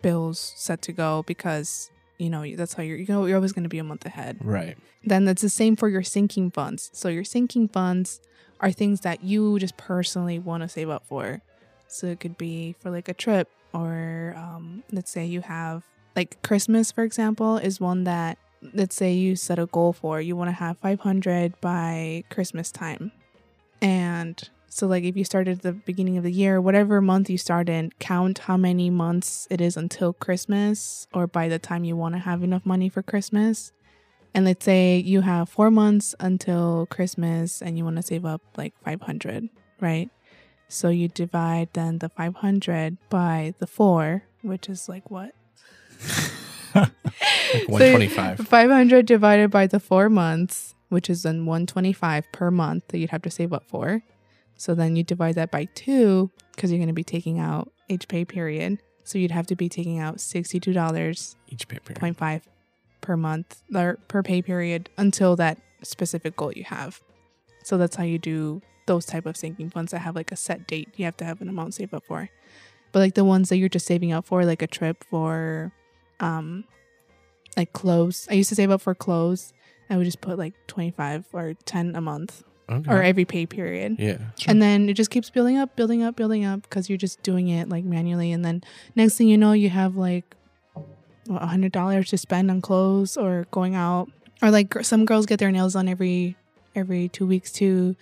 bills 0.00 0.54
set 0.56 0.82
to 0.82 0.92
go 0.92 1.22
because, 1.26 1.90
you 2.18 2.30
know, 2.30 2.44
that's 2.56 2.74
how 2.74 2.82
you're, 2.82 2.96
you 2.96 3.06
know, 3.08 3.26
you're 3.26 3.36
always 3.36 3.52
going 3.52 3.64
to 3.64 3.68
be 3.68 3.78
a 3.78 3.84
month 3.84 4.06
ahead. 4.06 4.38
Right. 4.40 4.76
Then 5.04 5.24
that's 5.24 5.42
the 5.42 5.48
same 5.48 5.76
for 5.76 5.88
your 5.88 6.02
sinking 6.02 6.50
funds. 6.50 6.90
So 6.92 7.08
your 7.08 7.24
sinking 7.24 7.68
funds 7.68 8.20
are 8.60 8.70
things 8.70 9.00
that 9.00 9.24
you 9.24 9.58
just 9.58 9.76
personally 9.76 10.38
want 10.38 10.62
to 10.62 10.68
save 10.68 10.88
up 10.88 11.04
for. 11.06 11.42
So 11.88 12.06
it 12.06 12.20
could 12.20 12.38
be 12.38 12.74
for 12.78 12.90
like 12.90 13.08
a 13.08 13.14
trip 13.14 13.48
or 13.74 14.34
um, 14.36 14.82
let's 14.92 15.10
say 15.10 15.24
you 15.24 15.40
have 15.42 15.84
like 16.14 16.42
Christmas, 16.42 16.92
for 16.92 17.04
example, 17.04 17.56
is 17.56 17.80
one 17.80 18.04
that 18.04 18.38
let's 18.74 18.94
say 18.94 19.12
you 19.12 19.36
set 19.36 19.58
a 19.58 19.66
goal 19.66 19.92
for. 19.92 20.20
You 20.20 20.36
want 20.36 20.48
to 20.48 20.52
have 20.52 20.78
500 20.78 21.60
by 21.60 22.24
Christmas 22.30 22.70
time. 22.70 23.12
And 23.80 24.48
so 24.74 24.86
like 24.86 25.04
if 25.04 25.18
you 25.18 25.24
started 25.24 25.58
at 25.58 25.62
the 25.62 25.74
beginning 25.74 26.16
of 26.16 26.24
the 26.24 26.32
year, 26.32 26.58
whatever 26.58 27.02
month 27.02 27.28
you 27.28 27.36
start 27.36 27.68
in, 27.68 27.92
count 27.98 28.38
how 28.38 28.56
many 28.56 28.88
months 28.88 29.46
it 29.50 29.60
is 29.60 29.76
until 29.76 30.14
Christmas 30.14 31.06
or 31.12 31.26
by 31.26 31.46
the 31.46 31.58
time 31.58 31.84
you 31.84 31.94
want 31.94 32.14
to 32.14 32.18
have 32.18 32.42
enough 32.42 32.64
money 32.64 32.88
for 32.88 33.02
Christmas. 33.02 33.72
And 34.32 34.46
let's 34.46 34.64
say 34.64 34.96
you 34.96 35.20
have 35.20 35.50
four 35.50 35.70
months 35.70 36.14
until 36.18 36.86
Christmas 36.86 37.60
and 37.60 37.76
you 37.76 37.84
want 37.84 37.96
to 37.96 38.02
save 38.02 38.24
up 38.24 38.40
like 38.56 38.72
500, 38.82 39.50
right? 39.78 40.08
So 40.68 40.88
you 40.88 41.08
divide 41.08 41.68
then 41.74 41.98
the 41.98 42.08
500 42.08 42.96
by 43.10 43.52
the 43.58 43.66
four, 43.66 44.22
which 44.40 44.70
is 44.70 44.88
like 44.88 45.10
what? 45.10 45.34
Like 46.74 46.88
So 47.52 47.58
125. 47.66 48.48
500 48.48 49.04
divided 49.04 49.50
by 49.50 49.66
the 49.66 49.78
four 49.78 50.08
months, 50.08 50.74
which 50.88 51.10
is 51.10 51.24
then 51.24 51.44
125 51.44 52.24
per 52.32 52.50
month 52.50 52.88
that 52.88 52.96
you'd 52.96 53.10
have 53.10 53.20
to 53.20 53.30
save 53.30 53.52
up 53.52 53.68
for. 53.68 54.02
So 54.62 54.76
then 54.76 54.94
you 54.94 55.02
divide 55.02 55.34
that 55.34 55.50
by 55.50 55.64
two 55.74 56.30
because 56.54 56.70
you're 56.70 56.78
going 56.78 56.86
to 56.86 56.92
be 56.92 57.02
taking 57.02 57.40
out 57.40 57.72
each 57.88 58.06
pay 58.06 58.24
period. 58.24 58.78
So 59.02 59.18
you'd 59.18 59.32
have 59.32 59.48
to 59.48 59.56
be 59.56 59.68
taking 59.68 59.98
out 59.98 60.20
sixty-two 60.20 60.72
dollars 60.72 61.34
Each 61.48 61.66
pay 61.66 61.80
period. 61.80 61.98
point 61.98 62.16
five 62.16 62.48
per 63.00 63.16
month 63.16 63.60
or 63.74 63.98
per 64.06 64.22
pay 64.22 64.40
period 64.40 64.88
until 64.96 65.34
that 65.34 65.58
specific 65.82 66.36
goal 66.36 66.52
you 66.52 66.62
have. 66.62 67.02
So 67.64 67.76
that's 67.76 67.96
how 67.96 68.04
you 68.04 68.20
do 68.20 68.62
those 68.86 69.04
type 69.04 69.26
of 69.26 69.36
sinking 69.36 69.70
funds 69.70 69.90
that 69.90 69.98
have 69.98 70.14
like 70.14 70.30
a 70.30 70.36
set 70.36 70.68
date. 70.68 70.90
You 70.94 71.06
have 71.06 71.16
to 71.16 71.24
have 71.24 71.40
an 71.40 71.48
amount 71.48 71.74
saved 71.74 71.92
up 71.92 72.04
for. 72.06 72.28
But 72.92 73.00
like 73.00 73.14
the 73.14 73.24
ones 73.24 73.48
that 73.48 73.56
you're 73.56 73.68
just 73.68 73.86
saving 73.86 74.12
up 74.12 74.26
for, 74.26 74.44
like 74.44 74.62
a 74.62 74.68
trip 74.68 75.02
for, 75.10 75.72
um, 76.20 76.66
like 77.56 77.72
clothes. 77.72 78.28
I 78.30 78.34
used 78.34 78.50
to 78.50 78.54
save 78.54 78.70
up 78.70 78.80
for 78.80 78.94
clothes. 78.94 79.52
I 79.90 79.96
would 79.96 80.04
just 80.04 80.20
put 80.20 80.38
like 80.38 80.54
twenty 80.68 80.92
five 80.92 81.26
or 81.32 81.54
ten 81.64 81.96
a 81.96 82.00
month 82.00 82.44
Okay. 82.72 82.90
or 82.90 83.02
every 83.02 83.24
pay 83.24 83.46
period. 83.46 83.96
yeah. 83.98 84.18
And 84.46 84.60
then 84.62 84.88
it 84.88 84.94
just 84.94 85.10
keeps 85.10 85.30
building 85.30 85.56
up, 85.58 85.76
building 85.76 86.02
up, 86.02 86.16
building 86.16 86.44
up 86.44 86.62
because 86.62 86.88
you're 86.88 86.98
just 86.98 87.22
doing 87.22 87.48
it 87.48 87.68
like 87.68 87.84
manually. 87.84 88.32
And 88.32 88.44
then 88.44 88.62
next 88.96 89.16
thing 89.16 89.28
you 89.28 89.38
know, 89.38 89.52
you 89.52 89.70
have 89.70 89.96
like 89.96 90.34
a 91.30 91.46
hundred 91.46 91.72
dollars 91.72 92.08
to 92.10 92.18
spend 92.18 92.50
on 92.50 92.60
clothes 92.60 93.16
or 93.16 93.46
going 93.50 93.74
out. 93.74 94.10
Or 94.42 94.50
like 94.50 94.74
some 94.82 95.04
girls 95.04 95.26
get 95.26 95.38
their 95.38 95.52
nails 95.52 95.74
done 95.74 95.88
every 95.88 96.36
every 96.74 97.08
two 97.08 97.26
weeks 97.26 97.52
too. 97.52 97.94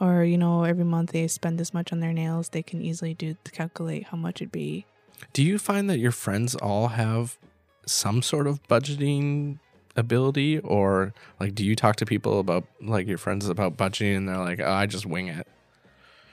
Or 0.00 0.24
you 0.24 0.36
know, 0.36 0.64
every 0.64 0.84
month 0.84 1.12
they 1.12 1.26
spend 1.28 1.58
this 1.58 1.72
much 1.72 1.92
on 1.92 2.00
their 2.00 2.12
nails. 2.12 2.50
They 2.50 2.62
can 2.62 2.82
easily 2.82 3.14
do 3.14 3.36
to 3.44 3.50
calculate 3.50 4.04
how 4.04 4.16
much 4.18 4.42
it'd 4.42 4.52
be. 4.52 4.84
Do 5.32 5.42
you 5.42 5.58
find 5.58 5.88
that 5.88 5.98
your 5.98 6.12
friends 6.12 6.54
all 6.54 6.88
have 6.88 7.38
some 7.86 8.20
sort 8.20 8.46
of 8.46 8.62
budgeting 8.64 9.58
ability 9.96 10.58
or 10.60 11.14
like 11.40 11.54
do 11.54 11.64
you 11.64 11.74
talk 11.74 11.96
to 11.96 12.06
people 12.06 12.38
about 12.38 12.64
like 12.80 13.06
your 13.06 13.18
friends 13.18 13.48
about 13.48 13.76
budgeting 13.76 14.16
and 14.16 14.28
they're 14.28 14.38
like, 14.38 14.60
"Oh, 14.60 14.70
I 14.70 14.86
just 14.86 15.06
wing 15.06 15.28
it." 15.28 15.46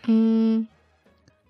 Mm, 0.05 0.67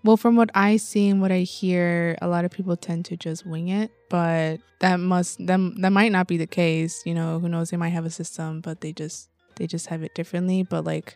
well, 0.04 0.18
from 0.18 0.36
what 0.36 0.50
I 0.54 0.78
see 0.78 1.08
and 1.08 1.22
what 1.22 1.32
I 1.32 1.40
hear, 1.40 2.18
a 2.22 2.28
lot 2.28 2.44
of 2.44 2.52
people 2.52 2.76
tend 2.76 3.06
to 3.06 3.18
just 3.18 3.46
wing 3.46 3.70
it, 3.70 3.90
but 4.10 4.60
that 4.80 5.00
must 5.00 5.46
them 5.46 5.76
that 5.82 5.92
might 5.92 6.12
not 6.12 6.28
be 6.28 6.36
the 6.38 6.48
case. 6.48 7.02
You 7.06 7.14
know, 7.14 7.40
who 7.40 7.48
knows? 7.48 7.70
They 7.70 7.78
might 7.78 7.90
have 7.90 8.06
a 8.06 8.10
system, 8.10 8.60
but 8.60 8.82
they 8.82 8.92
just 8.92 9.30
they 9.56 9.66
just 9.66 9.88
have 9.88 10.04
it 10.04 10.14
differently. 10.14 10.64
But 10.64 10.84
like, 10.84 11.16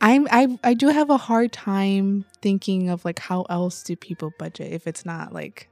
I'm 0.00 0.26
I 0.30 0.58
I 0.64 0.72
do 0.72 0.88
have 0.88 1.10
a 1.10 1.18
hard 1.18 1.52
time 1.52 2.24
thinking 2.40 2.88
of 2.88 3.04
like 3.04 3.18
how 3.18 3.42
else 3.50 3.82
do 3.82 3.94
people 3.96 4.32
budget 4.38 4.72
if 4.72 4.86
it's 4.86 5.04
not 5.04 5.32
like. 5.32 5.68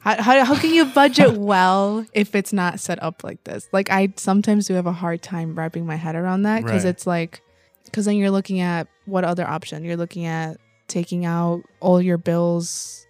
How, 0.00 0.22
how, 0.22 0.44
how 0.44 0.58
can 0.58 0.72
you 0.72 0.84
budget 0.84 1.32
well 1.36 2.06
if 2.12 2.34
it's 2.34 2.52
not 2.52 2.78
set 2.80 3.02
up 3.02 3.24
like 3.24 3.42
this? 3.44 3.68
Like 3.72 3.90
I 3.90 4.12
sometimes 4.16 4.66
do 4.66 4.74
have 4.74 4.86
a 4.86 4.92
hard 4.92 5.22
time 5.22 5.54
wrapping 5.56 5.86
my 5.86 5.96
head 5.96 6.14
around 6.14 6.42
that 6.42 6.62
because 6.64 6.84
Right. 6.84 6.90
it's 6.90 7.06
like 7.06 7.42
because 7.84 8.04
then 8.04 8.16
you're 8.16 8.30
looking 8.30 8.60
at 8.60 8.88
what 9.06 9.24
other 9.24 9.46
option 9.46 9.84
you're 9.84 9.96
looking 9.96 10.26
at 10.26 10.58
taking 10.88 11.24
out 11.24 11.62
all 11.80 12.00
your 12.00 12.18
bills 12.18 13.06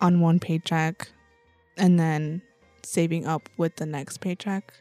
on 0.00 0.20
one 0.20 0.38
paycheck 0.38 1.08
and 1.78 1.98
then 1.98 2.42
saving 2.82 3.26
up 3.26 3.48
with 3.56 3.76
the 3.76 3.86
next 3.86 4.20
paycheck 4.20 4.72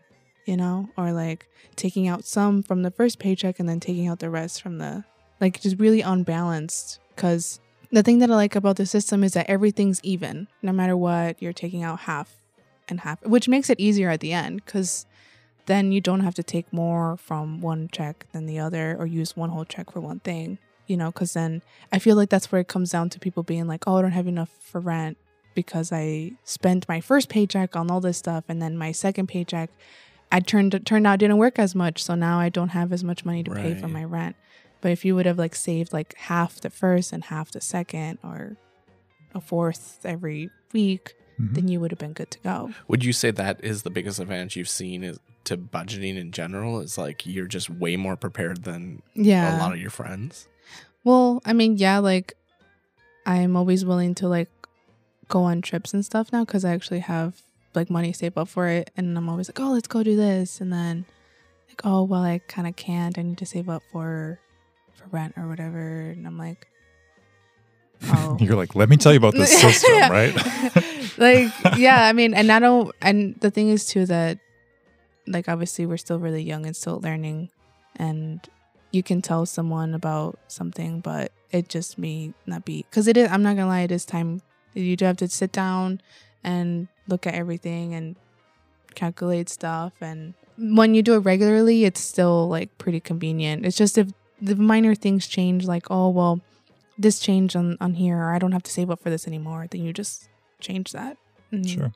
you 0.45 0.55
know 0.57 0.87
or 0.97 1.11
like 1.11 1.47
taking 1.75 2.07
out 2.07 2.23
some 2.25 2.61
from 2.63 2.83
the 2.83 2.91
first 2.91 3.19
paycheck 3.19 3.59
and 3.59 3.67
then 3.69 3.79
taking 3.79 4.07
out 4.07 4.19
the 4.19 4.29
rest 4.29 4.61
from 4.61 4.77
the 4.77 5.03
like 5.41 5.59
just 5.61 5.79
really 5.79 6.01
unbalanced 6.01 6.99
because 7.15 7.59
the 7.91 8.03
thing 8.03 8.19
that 8.19 8.29
i 8.29 8.35
like 8.35 8.55
about 8.55 8.75
the 8.75 8.85
system 8.85 9.23
is 9.23 9.33
that 9.33 9.49
everything's 9.49 9.99
even 10.03 10.47
no 10.61 10.71
matter 10.71 10.95
what 10.95 11.41
you're 11.41 11.53
taking 11.53 11.83
out 11.83 12.01
half 12.01 12.37
and 12.87 13.01
half 13.01 13.23
which 13.25 13.47
makes 13.47 13.69
it 13.69 13.79
easier 13.79 14.09
at 14.09 14.19
the 14.19 14.33
end 14.33 14.63
because 14.65 15.05
then 15.65 15.91
you 15.91 15.99
don't 15.99 16.19
have 16.19 16.35
to 16.35 16.43
take 16.43 16.71
more 16.71 17.17
from 17.17 17.61
one 17.61 17.87
check 17.91 18.25
than 18.31 18.45
the 18.45 18.59
other 18.59 18.95
or 18.99 19.05
use 19.05 19.35
one 19.35 19.49
whole 19.49 19.65
check 19.65 19.91
for 19.91 19.99
one 19.99 20.19
thing 20.19 20.57
you 20.87 20.95
know 20.95 21.11
because 21.11 21.33
then 21.33 21.61
i 21.91 21.99
feel 21.99 22.15
like 22.15 22.29
that's 22.29 22.51
where 22.51 22.61
it 22.61 22.67
comes 22.67 22.91
down 22.91 23.09
to 23.09 23.19
people 23.19 23.43
being 23.43 23.67
like 23.67 23.83
oh 23.87 23.97
i 23.97 24.01
don't 24.01 24.11
have 24.11 24.27
enough 24.27 24.49
for 24.59 24.79
rent 24.79 25.17
because 25.53 25.91
i 25.91 26.31
spent 26.43 26.87
my 26.87 27.01
first 27.01 27.29
paycheck 27.29 27.75
on 27.75 27.89
all 27.89 28.01
this 28.01 28.17
stuff 28.17 28.43
and 28.47 28.61
then 28.61 28.77
my 28.77 28.91
second 28.91 29.27
paycheck 29.27 29.69
i 30.31 30.39
turned 30.39 30.79
turned 30.85 31.07
out 31.07 31.19
didn't 31.19 31.37
work 31.37 31.57
as 31.57 31.73
much 31.73 32.03
so 32.03 32.13
now 32.13 32.39
i 32.39 32.49
don't 32.49 32.69
have 32.69 32.93
as 32.93 33.03
much 33.03 33.25
money 33.25 33.43
to 33.43 33.51
pay 33.51 33.73
for 33.73 33.87
my 33.87 34.03
rent 34.03 34.35
but 34.85 34.91
if 34.91 35.03
you 35.03 35.15
would 35.15 35.25
have 35.25 35.39
like 35.39 35.55
saved 35.55 35.91
like 35.91 36.13
half 36.15 36.61
the 36.61 36.69
first 36.69 37.11
and 37.11 37.23
half 37.23 37.49
the 37.49 37.59
second 37.59 38.19
or 38.23 38.55
a 39.33 39.41
fourth 39.41 39.99
every 40.05 40.51
week 40.73 41.15
Mhm. 41.39 41.55
then 41.55 41.67
you 41.67 41.79
would 41.79 41.89
have 41.91 41.97
been 41.97 42.13
good 42.13 42.29
to 42.29 42.39
go 42.39 42.69
Would 42.87 43.03
you 43.03 43.11
say 43.11 43.31
that 43.31 43.63
is 43.63 43.81
the 43.81 43.89
biggest 43.89 44.19
advantage 44.19 44.55
you've 44.55 44.69
seen 44.69 45.03
is 45.03 45.17
to 45.45 45.57
budgeting 45.57 46.17
in 46.17 46.31
general 46.31 46.79
is 46.81 46.99
like 46.99 47.25
you're 47.25 47.47
just 47.47 47.67
way 47.69 47.95
more 47.95 48.15
prepared 48.15 48.63
than 48.63 49.01
yeah 49.15 49.57
a 49.57 49.59
lot 49.59 49.73
of 49.73 49.79
your 49.79 49.89
friends? 49.89 50.47
Well, 51.03 51.41
I 51.45 51.53
mean, 51.53 51.77
yeah, 51.77 51.97
like 51.97 52.35
I'm 53.25 53.55
always 53.57 53.83
willing 53.85 54.13
to 54.15 54.27
like 54.27 54.49
go 55.27 55.43
on 55.43 55.61
trips 55.61 55.93
and 55.95 56.05
stuff 56.05 56.31
now 56.31 56.45
because 56.45 56.63
I 56.63 56.73
actually 56.73 56.99
have 56.99 57.41
like 57.73 57.89
money 57.89 58.13
saved 58.13 58.37
up 58.37 58.47
for 58.47 58.67
it, 58.67 58.89
and 58.95 59.17
I'm 59.17 59.27
always 59.29 59.49
like, 59.49 59.59
oh, 59.59 59.71
let's 59.73 59.87
go 59.87 60.03
do 60.03 60.15
this, 60.15 60.61
and 60.61 60.71
then 60.71 61.05
like, 61.69 61.81
oh, 61.83 62.03
well, 62.03 62.23
I 62.23 62.39
kind 62.47 62.67
of 62.67 62.75
can't. 62.75 63.17
I 63.19 63.21
need 63.23 63.37
to 63.39 63.45
save 63.45 63.67
up 63.69 63.83
for 63.91 64.39
for 65.09 65.15
rent 65.15 65.33
or 65.37 65.47
whatever, 65.47 66.09
and 66.09 66.25
I'm 66.27 66.37
like, 66.37 66.67
oh, 68.09 68.37
You're 68.41 68.55
like, 68.55 68.75
let 68.75 68.89
me 68.89 68.97
tell 68.97 69.13
you 69.13 69.17
about 69.17 69.33
this 69.33 69.59
system, 69.61 69.93
right? 70.11 70.35
like 71.17 71.51
yeah 71.77 72.05
i 72.05 72.13
mean 72.13 72.33
and 72.33 72.51
i 72.51 72.59
don't 72.59 72.93
and 73.01 73.35
the 73.39 73.49
thing 73.49 73.69
is 73.69 73.85
too 73.85 74.05
that 74.05 74.37
like 75.27 75.47
obviously 75.47 75.85
we're 75.85 75.97
still 75.97 76.19
really 76.19 76.43
young 76.43 76.65
and 76.65 76.75
still 76.75 76.99
learning 76.99 77.49
and 77.95 78.49
you 78.91 79.01
can 79.01 79.21
tell 79.21 79.45
someone 79.45 79.93
about 79.93 80.37
something 80.47 80.99
but 80.99 81.31
it 81.51 81.69
just 81.69 81.97
may 81.97 82.33
not 82.45 82.65
be 82.65 82.85
because 82.89 83.07
it 83.07 83.17
is 83.17 83.29
i'm 83.31 83.43
not 83.43 83.55
gonna 83.55 83.67
lie 83.67 83.81
it 83.81 83.91
is 83.91 84.05
time. 84.05 84.41
You 84.73 84.97
do 84.97 85.05
have 85.05 85.15
to 85.17 85.29
sit 85.29 85.53
down 85.53 86.01
and 86.43 86.89
look 87.07 87.25
at 87.25 87.33
everything 87.33 87.93
and 87.93 88.17
calculate 88.93 89.47
stuff 89.47 89.93
and 90.01 90.33
when 90.57 90.93
you 90.93 91.01
do 91.01 91.13
it 91.13 91.19
regularly 91.19 91.85
it's 91.85 92.01
still 92.01 92.49
like 92.49 92.77
pretty 92.77 92.99
convenient. 92.99 93.65
It's 93.65 93.77
just 93.77 93.97
if 93.97 94.09
the 94.41 94.55
minor 94.55 94.95
things 94.95 95.27
change 95.27 95.65
like 95.65 95.87
oh 95.89 96.09
well 96.09 96.41
this 96.97 97.19
change 97.19 97.55
on 97.55 97.77
on 97.79 97.93
here 97.93 98.17
or 98.17 98.33
i 98.33 98.39
don't 98.39 98.51
have 98.51 98.63
to 98.63 98.71
save 98.71 98.89
up 98.89 98.99
for 98.99 99.09
this 99.09 99.27
anymore 99.27 99.67
then 99.69 99.81
you 99.81 99.93
just 99.93 100.29
change 100.59 100.91
that. 100.91 101.17
And 101.51 101.69
Sure. 101.69 101.93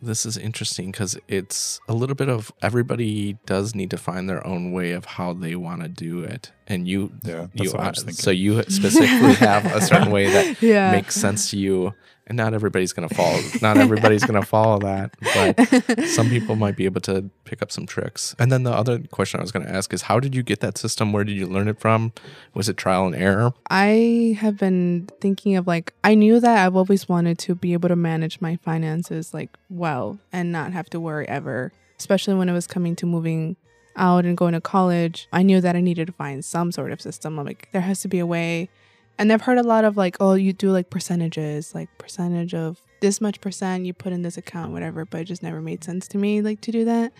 This 0.00 0.26
is 0.26 0.36
interesting 0.36 0.90
because 0.90 1.16
it's 1.28 1.80
a 1.88 1.94
little 1.94 2.16
bit 2.16 2.28
of 2.28 2.50
everybody 2.60 3.38
does 3.46 3.72
need 3.76 3.88
to 3.90 3.96
find 3.96 4.28
their 4.28 4.44
own 4.44 4.72
way 4.72 4.90
of 4.90 5.04
how 5.04 5.32
they 5.32 5.54
want 5.54 5.82
to 5.82 5.88
do 5.88 6.24
it, 6.24 6.50
and 6.66 6.88
you, 6.88 7.12
Yeah, 7.22 7.42
you, 7.54 7.70
that's 7.70 7.72
what 7.72 7.80
I 7.80 7.88
was 8.06 8.18
so 8.18 8.32
you 8.32 8.60
specifically 8.64 9.34
have 9.34 9.64
a 9.64 9.80
certain 9.80 10.10
way 10.10 10.28
that 10.28 10.60
yeah. 10.62 10.90
makes 10.90 11.14
sense 11.14 11.50
to 11.50 11.56
you, 11.56 11.94
and 12.26 12.36
not 12.36 12.54
everybody's 12.54 12.92
gonna 12.92 13.08
follow. 13.20 13.38
Not 13.60 13.76
everybody's 13.76 14.24
gonna 14.24 14.44
follow 14.44 14.78
that, 14.80 15.14
but 15.34 16.06
some 16.06 16.28
people 16.28 16.56
might 16.56 16.76
be 16.76 16.84
able 16.84 17.00
to 17.02 17.30
pick 17.44 17.62
up 17.62 17.70
some 17.70 17.86
tricks. 17.86 18.34
And 18.38 18.50
then 18.50 18.62
the 18.62 18.72
other 18.72 19.00
question 19.10 19.40
I 19.40 19.42
was 19.42 19.52
going 19.52 19.66
to 19.66 19.72
ask 19.72 19.92
is 19.92 20.02
how 20.02 20.18
did 20.20 20.34
you 20.34 20.42
get 20.42 20.60
that 20.60 20.78
system? 20.78 21.12
Where 21.12 21.22
did 21.22 21.36
you 21.36 21.46
learn 21.46 21.68
it 21.68 21.78
from? 21.78 22.12
Was 22.54 22.68
it 22.68 22.78
trial 22.78 23.06
and 23.06 23.14
error? 23.14 23.52
I 23.68 24.36
have 24.40 24.56
been 24.56 25.08
thinking 25.20 25.56
of 25.56 25.66
like 25.66 25.92
I 26.02 26.14
knew 26.14 26.40
that 26.40 26.64
I've 26.64 26.76
always 26.76 27.08
wanted 27.08 27.38
to 27.40 27.54
be 27.54 27.74
able 27.74 27.90
to 27.90 27.96
manage 27.96 28.40
my 28.40 28.56
finances 28.56 29.34
like 29.34 29.50
well 29.68 30.18
and 30.32 30.50
not 30.50 30.72
have 30.72 30.88
to 30.90 31.00
worry 31.00 31.28
ever, 31.28 31.72
especially 31.98 32.34
when 32.34 32.48
it 32.48 32.52
was 32.52 32.66
coming 32.66 32.96
to 32.96 33.06
moving 33.06 33.56
out 33.96 34.24
and 34.24 34.36
going 34.36 34.54
to 34.54 34.60
college. 34.60 35.28
I 35.32 35.42
knew 35.42 35.60
that 35.60 35.76
I 35.76 35.80
needed 35.80 36.06
to 36.06 36.12
find 36.12 36.42
some 36.42 36.72
sort 36.72 36.92
of 36.92 37.00
system. 37.02 37.38
I'm 37.38 37.44
like 37.46 37.68
there 37.72 37.82
has 37.82 38.00
to 38.00 38.08
be 38.08 38.18
a 38.18 38.26
way. 38.26 38.70
And 39.18 39.32
I've 39.32 39.42
heard 39.42 39.58
a 39.58 39.62
lot 39.62 39.84
of 39.84 39.96
like 39.96 40.16
oh 40.20 40.34
you 40.34 40.52
do 40.52 40.70
like 40.70 40.90
percentages, 40.90 41.74
like 41.74 41.88
percentage 41.98 42.54
of 42.54 42.80
this 43.00 43.20
much 43.20 43.40
percent 43.40 43.84
you 43.86 43.92
put 43.92 44.12
in 44.12 44.22
this 44.22 44.36
account 44.36 44.72
whatever, 44.72 45.04
but 45.04 45.20
it 45.22 45.24
just 45.24 45.42
never 45.42 45.60
made 45.60 45.84
sense 45.84 46.08
to 46.08 46.18
me 46.18 46.40
like 46.42 46.60
to 46.62 46.72
do 46.72 46.84
that. 46.84 47.12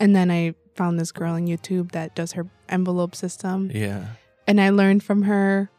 And 0.00 0.14
then 0.14 0.30
I 0.30 0.54
found 0.74 0.98
this 0.98 1.12
girl 1.12 1.34
on 1.34 1.46
YouTube 1.46 1.92
that 1.92 2.14
does 2.14 2.32
her 2.32 2.46
envelope 2.68 3.14
system 3.14 3.70
Yeah. 3.72 4.06
and 4.46 4.60
I 4.60 4.70
learned 4.70 5.02
from 5.04 5.22
her. 5.22 5.70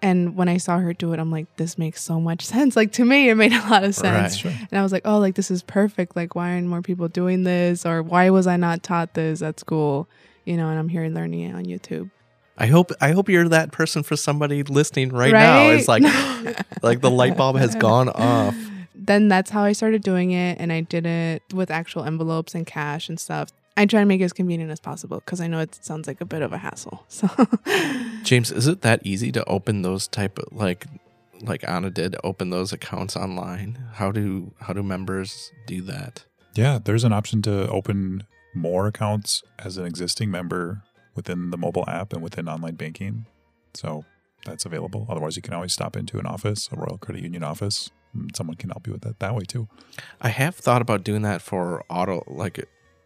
And 0.00 0.36
when 0.36 0.48
I 0.48 0.58
saw 0.58 0.78
her 0.78 0.92
do 0.94 1.12
it, 1.12 1.18
I'm 1.18 1.32
like, 1.32 1.56
this 1.56 1.76
makes 1.76 2.00
so 2.02 2.20
much 2.20 2.46
sense. 2.54 2.76
Like 2.76 2.92
to 2.92 3.04
me, 3.04 3.28
it 3.30 3.34
made 3.34 3.52
a 3.52 3.68
lot 3.68 3.82
of 3.82 3.94
sense. 3.96 4.44
Right. 4.44 4.54
And 4.70 4.78
I 4.78 4.82
was 4.84 4.92
like, 4.92 5.02
oh, 5.04 5.18
like 5.18 5.34
this 5.34 5.50
is 5.50 5.62
perfect. 5.64 6.14
Like, 6.14 6.36
why 6.36 6.52
aren't 6.52 6.68
more 6.68 6.82
people 6.82 7.08
doing 7.08 7.42
this? 7.42 7.84
Or 7.84 8.00
why 8.02 8.30
was 8.30 8.46
I 8.46 8.56
not 8.56 8.84
taught 8.84 9.14
this 9.14 9.42
at 9.42 9.58
school? 9.58 10.08
You 10.44 10.56
know, 10.56 10.68
and 10.68 10.78
I'm 10.78 10.88
here 10.88 11.08
learning 11.08 11.40
it 11.40 11.54
on 11.54 11.64
YouTube. 11.64 12.10
I 12.58 12.66
hope 12.66 12.90
I 13.00 13.12
hope 13.12 13.28
you're 13.28 13.48
that 13.48 13.70
person 13.70 14.02
for 14.02 14.16
somebody 14.16 14.64
listening 14.64 15.10
right, 15.10 15.32
now. 15.32 15.70
It's 15.70 15.86
like 15.86 16.02
like 16.82 17.00
the 17.00 17.10
light 17.10 17.36
bulb 17.36 17.56
has 17.56 17.74
gone 17.88 18.08
off. 18.08 18.56
then 18.94 19.28
that's 19.28 19.50
how 19.50 19.62
I 19.62 19.72
started 19.72 20.02
doing 20.02 20.32
it. 20.32 20.58
And 20.60 20.72
I 20.72 20.80
did 20.80 21.06
it 21.06 21.42
with 21.54 21.70
actual 21.70 22.04
envelopes 22.04 22.54
and 22.54 22.66
cash 22.66 23.08
and 23.08 23.18
stuff. 23.18 23.50
I 23.76 23.86
try 23.86 24.00
to 24.00 24.06
make 24.06 24.20
it 24.20 24.24
as 24.24 24.32
convenient 24.32 24.72
as 24.72 24.80
possible 24.80 25.20
because 25.20 25.40
I 25.40 25.46
know 25.46 25.60
it 25.60 25.78
sounds 25.84 26.08
like 26.08 26.20
a 26.20 26.24
bit 26.24 26.42
of 26.42 26.52
a 26.52 26.58
hassle. 26.58 27.06
So 27.08 27.28
James, 28.24 28.50
is 28.50 28.66
it 28.66 28.80
that 28.82 29.06
easy 29.06 29.30
to 29.32 29.44
open 29.44 29.82
those 29.82 30.08
type 30.08 30.38
of 30.38 30.46
like 30.52 30.86
like 31.42 31.66
Ana 31.68 31.90
did 31.90 32.16
open 32.24 32.50
those 32.50 32.72
accounts 32.72 33.16
online? 33.16 33.78
How 33.94 34.10
do 34.10 34.52
how 34.60 34.72
do 34.72 34.82
members 34.82 35.52
do 35.66 35.80
that? 35.82 36.24
Yeah, 36.54 36.80
there's 36.82 37.04
an 37.04 37.12
option 37.12 37.40
to 37.42 37.68
open 37.68 38.24
more 38.52 38.88
accounts 38.88 39.44
as 39.60 39.76
an 39.76 39.86
existing 39.86 40.30
member 40.30 40.82
within 41.18 41.50
the 41.50 41.58
mobile 41.58 41.84
app 41.88 42.12
and 42.14 42.22
within 42.22 42.48
online 42.48 42.76
banking. 42.76 43.26
So 43.74 44.04
that's 44.46 44.64
available. 44.64 45.06
Otherwise, 45.10 45.36
you 45.36 45.42
can 45.42 45.52
always 45.54 45.72
stop 45.72 45.96
into 45.96 46.18
an 46.18 46.26
office, 46.26 46.68
a 46.72 46.76
Royal 46.76 46.96
Credit 46.98 47.22
Union 47.22 47.42
office. 47.42 47.90
And 48.14 48.34
someone 48.34 48.56
can 48.56 48.70
help 48.70 48.86
you 48.86 48.92
with 48.94 49.02
that 49.02 49.18
that 49.18 49.34
way 49.34 49.44
too. 49.44 49.68
I 50.20 50.28
have 50.30 50.54
thought 50.56 50.80
about 50.80 51.04
doing 51.04 51.22
that 51.22 51.42
for 51.42 51.84
auto, 51.90 52.24
like 52.26 52.56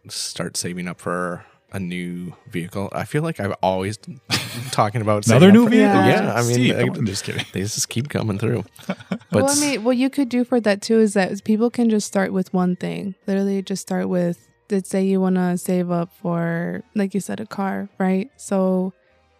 start 0.07 0.55
saving 0.55 0.87
up 0.87 0.99
for 1.01 1.43
a 1.73 1.79
new 1.79 2.33
vehicle. 2.49 2.87
I 2.93 3.03
feel 3.03 3.23
like 3.23 3.39
I've 3.39 3.55
always 3.61 3.97
talking 4.71 5.01
about 5.01 5.25
Another 5.27 5.47
saving 5.47 5.53
new 5.55 5.63
for- 5.65 5.71
vehicle? 5.71 5.95
Yeah. 5.95 6.23
Yeah, 6.23 6.33
I 6.35 6.41
mean, 6.43 6.53
Steve, 6.53 6.75
I- 6.77 6.79
come 6.87 6.97
on, 6.99 7.05
just 7.05 7.23
kidding. 7.25 7.45
they 7.51 7.61
just 7.61 7.89
keep 7.89 8.07
coming 8.09 8.37
through. 8.39 8.63
But 8.87 8.97
well, 9.31 9.49
I 9.49 9.55
mean, 9.59 9.83
what 9.83 9.97
you 9.97 10.09
could 10.09 10.29
do 10.29 10.45
for 10.45 10.61
that 10.61 10.81
too 10.81 10.99
is 10.99 11.13
that 11.15 11.43
people 11.43 11.69
can 11.69 11.89
just 11.89 12.07
start 12.07 12.31
with 12.31 12.53
one 12.53 12.75
thing. 12.77 13.15
Literally, 13.27 13.61
just 13.61 13.81
start 13.81 14.07
with. 14.07 14.37
Let's 14.69 14.89
say 14.89 15.03
you 15.03 15.19
want 15.21 15.35
to 15.35 15.57
save 15.57 15.91
up 15.91 16.09
for, 16.21 16.83
like 16.95 17.13
you 17.13 17.19
said, 17.19 17.39
a 17.39 17.45
car, 17.45 17.89
right? 17.99 18.31
So, 18.37 18.93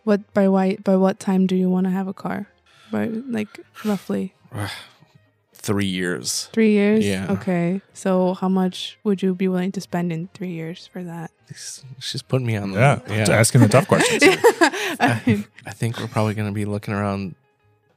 what 0.03 0.21
by 0.33 0.47
why 0.47 0.75
by 0.83 0.95
what 0.95 1.19
time 1.19 1.47
do 1.47 1.55
you 1.55 1.69
want 1.69 1.85
to 1.85 1.91
have 1.91 2.07
a 2.07 2.13
car? 2.13 2.47
By 2.91 3.05
like 3.07 3.59
roughly 3.85 4.35
three 5.53 5.85
years. 5.85 6.49
three 6.53 6.71
years. 6.71 7.05
Yeah. 7.05 7.27
Okay. 7.31 7.81
So, 7.93 8.33
how 8.35 8.49
much 8.49 8.99
would 9.03 9.21
you 9.23 9.33
be 9.33 9.47
willing 9.47 9.71
to 9.73 9.81
spend 9.81 10.11
in 10.11 10.27
three 10.33 10.51
years 10.51 10.87
for 10.91 11.03
that? 11.03 11.31
She's 11.47 11.83
she's 11.99 12.21
putting 12.21 12.45
me 12.45 12.57
on 12.57 12.71
the 12.71 12.79
Yeah, 12.79 12.99
yeah. 13.07 13.31
asking 13.31 13.61
the 13.61 13.69
tough 13.69 13.87
questions. 13.87 14.23
I 14.99 15.21
mean, 15.25 15.45
I 15.65 15.71
think 15.71 15.99
we're 15.99 16.07
probably 16.07 16.33
going 16.33 16.47
to 16.49 16.53
be 16.53 16.65
looking 16.65 16.93
around 16.93 17.35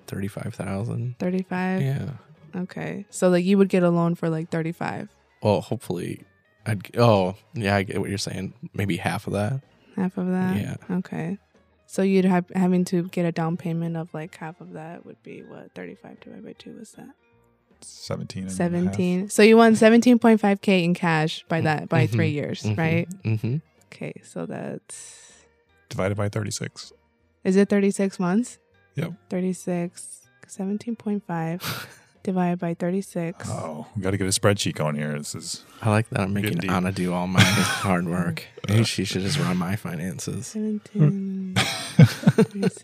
thirty 0.06 0.28
five 0.28 0.54
thousand. 0.54 1.16
thirty-five. 1.18 1.82
Yeah. 1.82 2.10
Okay. 2.54 3.04
So, 3.10 3.28
like, 3.28 3.44
you 3.44 3.58
would 3.58 3.68
get 3.68 3.82
a 3.82 3.90
loan 3.90 4.14
for 4.14 4.30
like 4.30 4.48
thirty-five, 4.50 5.08
Well, 5.42 5.60
hopefully, 5.60 6.22
I'd. 6.66 6.96
Oh, 6.98 7.34
yeah, 7.54 7.76
I 7.76 7.82
get 7.84 8.00
what 8.00 8.08
you're 8.08 8.18
saying. 8.18 8.52
Maybe 8.74 8.96
half 8.96 9.26
of 9.26 9.32
that. 9.34 9.60
half 9.96 10.18
of 10.18 10.26
that. 10.28 10.56
Yeah. 10.60 10.76
Okay. 10.98 11.38
So 11.86 12.02
you'd 12.02 12.24
have 12.24 12.46
having 12.54 12.84
to 12.86 13.04
get 13.08 13.24
a 13.24 13.32
down 13.32 13.56
payment 13.56 13.96
of 13.96 14.12
like 14.12 14.34
half 14.36 14.60
of 14.60 14.72
that 14.72 15.06
would 15.06 15.22
be 15.22 15.42
what 15.42 15.72
thirty-five 15.74 16.18
divided 16.20 16.44
by 16.44 16.52
two 16.58 16.74
was 16.78 16.92
that 16.92 17.10
17 17.80 18.42
and 18.42 18.48
a 18.48 18.50
half. 18.50 18.56
seventeen. 18.56 19.28
So 19.28 19.42
you 19.42 19.56
won 19.56 19.76
seventeen 19.76 20.18
point 20.18 20.40
five 20.40 20.60
k 20.60 20.82
in 20.82 20.94
cash 20.94 21.44
by 21.48 21.60
that 21.60 21.88
by 21.88 22.06
three 22.08 22.30
Mhm. 22.32 22.34
years, 22.34 22.62
Mhm. 22.64 22.76
right? 22.78 23.08
Mm-hmm. 23.22 23.56
Okay, 23.92 24.14
so 24.24 24.46
that's 24.46 25.32
divided 25.88 26.16
by 26.16 26.28
36. 26.28 26.92
is 27.44 27.54
it 27.56 27.68
thirty-six 27.68 28.18
months? 28.18 28.58
Yep. 28.96 29.12
36, 29.30 30.26
17.5 30.48 31.86
divided 32.26 32.58
by 32.58 32.74
thirty-six. 32.74 33.48
Oh, 33.48 33.86
we 33.96 34.02
got 34.02 34.10
to 34.10 34.18
get 34.18 34.26
a 34.26 34.30
spreadsheet 34.30 34.74
going 34.74 34.96
here. 34.96 35.16
This 35.16 35.34
is 35.34 35.64
I 35.80 35.88
like 35.90 36.10
that 36.10 36.20
I'm 36.20 36.34
making 36.34 36.58
deed. 36.58 36.70
Ana 36.70 36.92
do 36.92 37.14
all 37.14 37.26
my 37.26 37.40
hard 37.42 38.06
work. 38.06 38.44
Maybe 38.68 38.84
she 38.84 39.04
should 39.04 39.22
just 39.22 39.38
run 39.38 39.56
my 39.56 39.76
finances. 39.76 40.48
17, 40.48 41.54
36. 41.56 42.82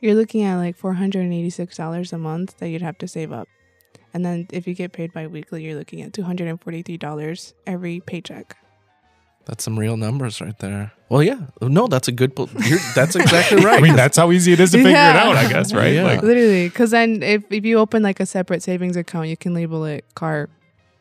You're 0.00 0.14
looking 0.14 0.42
at 0.42 0.56
like 0.56 0.78
$486 0.78 2.12
a 2.12 2.18
month 2.18 2.58
that 2.58 2.68
you'd 2.68 2.82
have 2.82 2.98
to 2.98 3.08
save 3.08 3.32
up. 3.32 3.48
And 4.12 4.24
then 4.24 4.46
if 4.52 4.66
you 4.68 4.74
get 4.74 4.92
paid 4.92 5.12
bi-weekly, 5.14 5.64
you're 5.64 5.76
looking 5.78 6.02
at 6.02 6.12
$243 6.12 7.52
every 7.66 8.00
paycheck. 8.00 8.56
That's 9.46 9.62
some 9.62 9.78
real 9.78 9.96
numbers 9.96 10.40
right 10.40 10.58
there. 10.58 10.92
Well, 11.10 11.22
yeah. 11.22 11.40
No, 11.60 11.86
that's 11.86 12.08
a 12.08 12.12
good. 12.12 12.34
pl- 12.34 12.48
You're, 12.64 12.78
that's 12.94 13.14
exactly 13.14 13.58
right. 13.64 13.78
I 13.78 13.80
mean, 13.82 13.94
that's 13.94 14.16
how 14.16 14.32
easy 14.32 14.52
it 14.54 14.60
is 14.60 14.70
to 14.72 14.78
figure 14.78 14.90
it 14.92 14.96
out, 14.96 15.36
I 15.36 15.48
guess, 15.50 15.72
right? 15.74 15.92
Yeah. 15.92 16.04
Like, 16.04 16.22
Literally, 16.22 16.68
because 16.68 16.92
then 16.92 17.22
if, 17.22 17.44
if 17.50 17.64
you 17.64 17.78
open 17.78 18.02
like 18.02 18.20
a 18.20 18.26
separate 18.26 18.62
savings 18.62 18.96
account, 18.96 19.28
you 19.28 19.36
can 19.36 19.52
label 19.52 19.84
it 19.84 20.04
car 20.14 20.48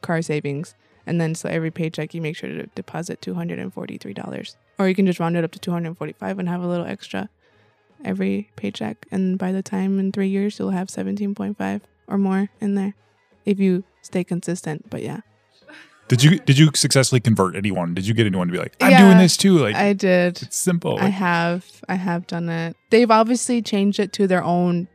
car 0.02 0.22
savings. 0.22 0.76
And 1.08 1.20
then 1.20 1.36
so 1.36 1.50
every 1.50 1.72
paycheck, 1.72 2.14
you 2.14 2.22
make 2.22 2.36
sure 2.36 2.50
to 2.50 2.66
deposit 2.68 3.22
$243. 3.22 4.56
Or 4.80 4.88
you 4.88 4.96
can 4.96 5.06
just 5.06 5.20
round 5.20 5.38
it 5.38 5.44
up 5.44 5.52
to 5.52 5.60
245 5.60 6.40
and 6.40 6.50
have 6.50 6.62
a 6.62 6.68
little 6.68 6.86
extra 6.86 7.30
every 8.04 8.50
paycheck. 8.56 9.06
And 9.12 9.38
by 9.38 9.52
the 9.52 9.62
time 9.64 10.00
in 10.00 10.12
three 10.12 10.28
years, 10.30 10.60
you'll 10.60 10.72
have 10.72 10.88
17.5 10.88 11.82
or 12.08 12.18
more 12.18 12.50
in 12.60 12.76
there 12.76 12.94
if 13.46 13.60
you 13.60 13.84
stay 14.02 14.24
consistent. 14.24 14.90
But 14.90 15.04
yeah, 15.04 15.22
did 16.08 16.22
you 16.24 16.39
did 16.39 16.58
you 16.58 16.70
successfully 16.76 17.22
convert 17.22 17.56
anyone? 17.56 17.94
Did 17.94 18.06
you 18.08 18.13
get 18.13 18.26
anyone 18.28 18.48
to 18.48 18.52
be 18.54 18.60
like, 18.60 18.76
I'm 18.82 18.92
Yeah, 18.92 19.06
doing 19.06 19.18
this 19.18 19.38
too? 19.38 19.58
Like, 19.58 19.76
I 19.76 19.94
did. 19.94 20.42
it's 20.42 20.58
simple. 20.58 20.98
I 21.00 21.08
have. 21.10 21.66
I 21.89 21.96
have 21.96 22.28
done 22.28 22.50
it. 22.50 22.76
They've 22.89 23.10
obviously 23.10 23.62
changed 23.62 24.00
it 24.00 24.13
to 24.13 24.28
their 24.28 24.44
own, 24.44 24.88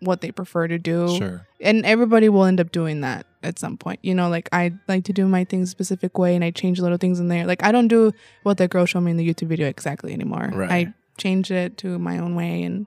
what 0.00 0.20
they 0.20 0.30
prefer 0.30 0.68
to 0.68 0.78
do. 0.78 1.16
sure. 1.16 1.46
and 1.60 1.84
everybody 1.86 2.28
will 2.28 2.44
end 2.44 2.60
up 2.60 2.70
doing 2.72 3.00
that 3.02 3.26
at 3.42 3.58
some 3.58 3.76
point. 3.76 4.00
You 4.02 4.14
know, 4.14 4.28
like 4.28 4.48
I 4.52 4.72
like 4.88 5.04
to 5.04 5.12
do 5.12 5.26
my 5.28 5.44
things 5.44 5.68
a 5.68 5.70
specific 5.70 6.18
way 6.18 6.34
and 6.34 6.44
I 6.44 6.50
change 6.50 6.80
little 6.80 6.98
things 6.98 7.20
in 7.20 7.28
there. 7.28 7.46
Like 7.46 7.62
I 7.64 7.72
don't 7.72 7.88
do 7.88 8.12
what 8.42 8.58
the 8.58 8.68
girl 8.68 8.84
showed 8.86 9.00
me 9.02 9.10
in 9.12 9.16
the 9.16 9.28
YouTube 9.28 9.48
video 9.48 9.68
exactly 9.68 10.12
anymore. 10.12 10.50
Right. 10.52 10.70
I 10.70 10.94
change 11.18 11.50
it 11.50 11.76
to 11.78 11.98
my 11.98 12.18
own 12.18 12.34
way 12.34 12.62
and 12.62 12.86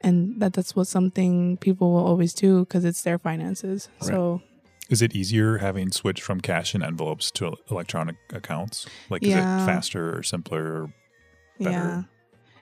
and 0.00 0.40
that 0.40 0.52
that's 0.52 0.76
what 0.76 0.86
something 0.86 1.56
people 1.56 1.90
will 1.92 2.04
always 2.06 2.32
do 2.32 2.60
because 2.60 2.84
it's 2.84 3.02
their 3.02 3.18
finances. 3.18 3.88
So 4.00 4.40
Is 4.88 5.02
it 5.02 5.14
easier 5.14 5.58
having 5.58 5.92
switched 5.92 6.22
from 6.22 6.40
cash 6.40 6.74
and 6.74 6.82
envelopes 6.82 7.30
to 7.32 7.56
electronic 7.70 8.16
accounts? 8.32 8.86
Like, 9.10 9.22
is 9.22 9.34
it 9.34 9.42
faster 9.42 10.16
or 10.16 10.22
simpler? 10.22 10.62
Or 10.62 10.92
better? 11.58 11.70
yeah. 11.70 12.02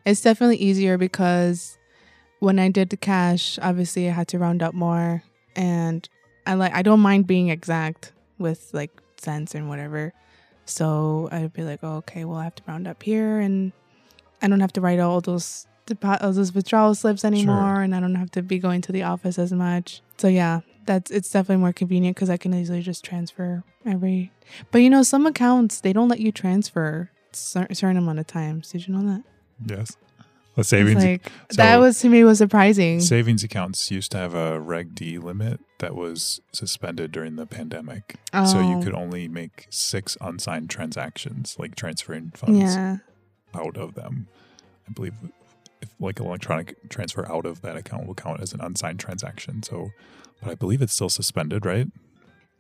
It's 0.05 0.21
definitely 0.21 0.57
easier 0.57 0.99
because 0.99 1.79
when 2.41 2.59
I 2.59 2.69
did 2.69 2.91
the 2.91 2.97
cash, 2.97 3.59
obviously 3.63 4.09
I 4.09 4.13
had 4.13 4.29
to 4.29 4.39
round 4.39 4.63
up 4.63 4.75
more 4.75 5.23
and 5.55 6.09
I 6.47 6.55
like 6.55 6.73
I 6.75 6.83
don't 6.83 7.01
mind 7.01 7.27
being 7.27 7.49
exact 7.49 8.13
with 8.39 8.71
like 8.73 8.91
cents 9.19 9.55
and 9.55 9.69
whatever. 9.69 10.13
So 10.65 11.29
I'd 11.33 11.53
be 11.53 11.63
like, 11.63 11.81
oh, 11.83 11.97
okay, 11.97 12.25
well 12.25 12.39
I 12.39 12.45
have 12.45 12.55
to 12.57 12.63
round 12.67 12.87
up 12.87 13.03
here 13.03 13.41
and 13.41 13.73
I 14.43 14.49
don't 14.49 14.61
have 14.61 14.73
to 14.75 14.81
write 14.81 15.01
all 15.01 15.21
those 15.21 15.67
depo- 15.87 16.23
all 16.23 16.33
those 16.33 16.53
withdrawal 16.53 16.95
slips 16.95 17.25
anymore 17.25 17.81
and 17.83 17.95
I 17.95 18.01
don't 18.01 18.15
have 18.17 18.31
to 18.33 18.43
be 18.43 18.59
going 18.59 18.83
to 18.83 18.93
the 18.93 19.03
office 19.05 19.39
as 19.39 19.53
much. 19.53 20.03
So 20.19 20.29
yeah, 20.29 20.61
that's 20.87 21.11
it's 21.11 21.31
definitely 21.31 21.61
more 21.61 21.73
convenient 21.73 22.17
because 22.17 22.31
I 22.31 22.37
can 22.37 22.55
easily 22.55 22.81
just 22.83 23.05
transfer 23.05 23.63
every 23.85 24.33
but 24.71 24.79
you 24.79 24.89
know 24.91 25.03
some 25.03 25.27
accounts 25.27 25.81
they 25.81 25.93
don't 25.93 26.09
let 26.09 26.21
you 26.21 26.33
transfer 26.33 27.11
cer- 27.33 27.67
certain 27.73 27.97
amount 27.97 28.19
of 28.21 28.27
times. 28.27 28.71
Did 28.73 28.87
you 28.89 28.95
know 28.95 29.03
that? 29.07 29.23
Yes. 29.65 29.97
The 30.55 30.65
savings 30.65 31.05
like 31.05 31.23
so- 31.51 31.57
that 31.57 31.77
was 31.77 32.01
to 32.01 32.09
me 32.09 32.25
was 32.25 32.39
surprising. 32.39 33.01
savings 33.01 33.45
accounts 33.45 33.91
used 33.91 34.11
to 34.13 34.19
have 34.19 34.35
a 34.35 34.59
Reg 34.59 34.95
D 34.95 35.19
limit 35.19 35.61
that 35.81 35.95
was 35.95 36.41
suspended 36.53 37.13
during 37.13 37.37
the 37.37 37.45
pandemic. 37.47 38.17
So 38.33 38.61
you 38.61 38.77
Oh. 38.79 38.83
could 38.83 38.95
only 38.95 39.29
make 39.29 39.67
six 39.69 40.17
unsigned 40.21 40.71
transactions, 40.71 41.57
like 41.59 41.75
transferring 41.75 42.31
funds 42.35 42.59
yeah, 42.59 42.99
out 43.55 43.77
of 43.77 43.95
them. 43.95 44.29
I 44.89 44.93
believe 44.93 45.15
if 45.83 45.91
like 46.01 46.19
electronic 46.21 46.89
transfer 46.89 47.31
out 47.31 47.45
of 47.45 47.61
that 47.61 47.77
account 47.77 48.07
will 48.07 48.15
count 48.15 48.41
as 48.41 48.55
an 48.55 48.61
unsigned 48.63 48.99
transaction. 48.99 49.63
So, 49.63 49.91
but 50.43 50.51
I 50.51 50.55
believe 50.55 50.83
it's 50.83 50.93
still 50.95 51.09
suspended, 51.09 51.65
right? 51.67 51.89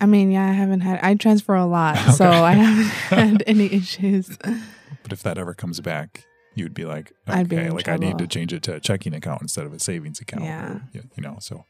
I 0.00 0.06
mean, 0.06 0.30
yeah, 0.30 0.46
I 0.48 0.52
haven't 0.52 0.80
had. 0.80 1.00
I 1.02 1.14
transfer 1.14 1.54
a 1.54 1.66
lot, 1.66 1.96
so 2.14 2.28
I 2.28 2.52
haven't 2.52 2.84
had 3.32 3.42
any 3.46 3.72
issues. 3.72 4.36
But 4.38 5.12
if 5.12 5.22
that 5.22 5.38
ever 5.38 5.54
comes 5.54 5.80
back, 5.80 6.26
you'd 6.54 6.74
be 6.74 6.84
like, 6.84 7.12
I'd 7.26 7.48
be 7.48 7.56
okay, 7.56 7.66
in 7.66 7.74
like 7.74 7.88
I 7.88 7.96
need 7.96 8.18
to 8.18 8.26
change 8.26 8.52
it 8.52 8.62
to 8.64 8.74
a 8.74 8.80
checking 8.80 9.14
account 9.14 9.42
instead 9.42 9.66
of 9.66 9.72
a 9.72 9.78
savings 9.78 10.20
account. 10.20 10.44
Yeah. 10.44 10.72
or, 10.72 10.82
you 10.92 11.22
know, 11.22 11.36
so 11.40 11.64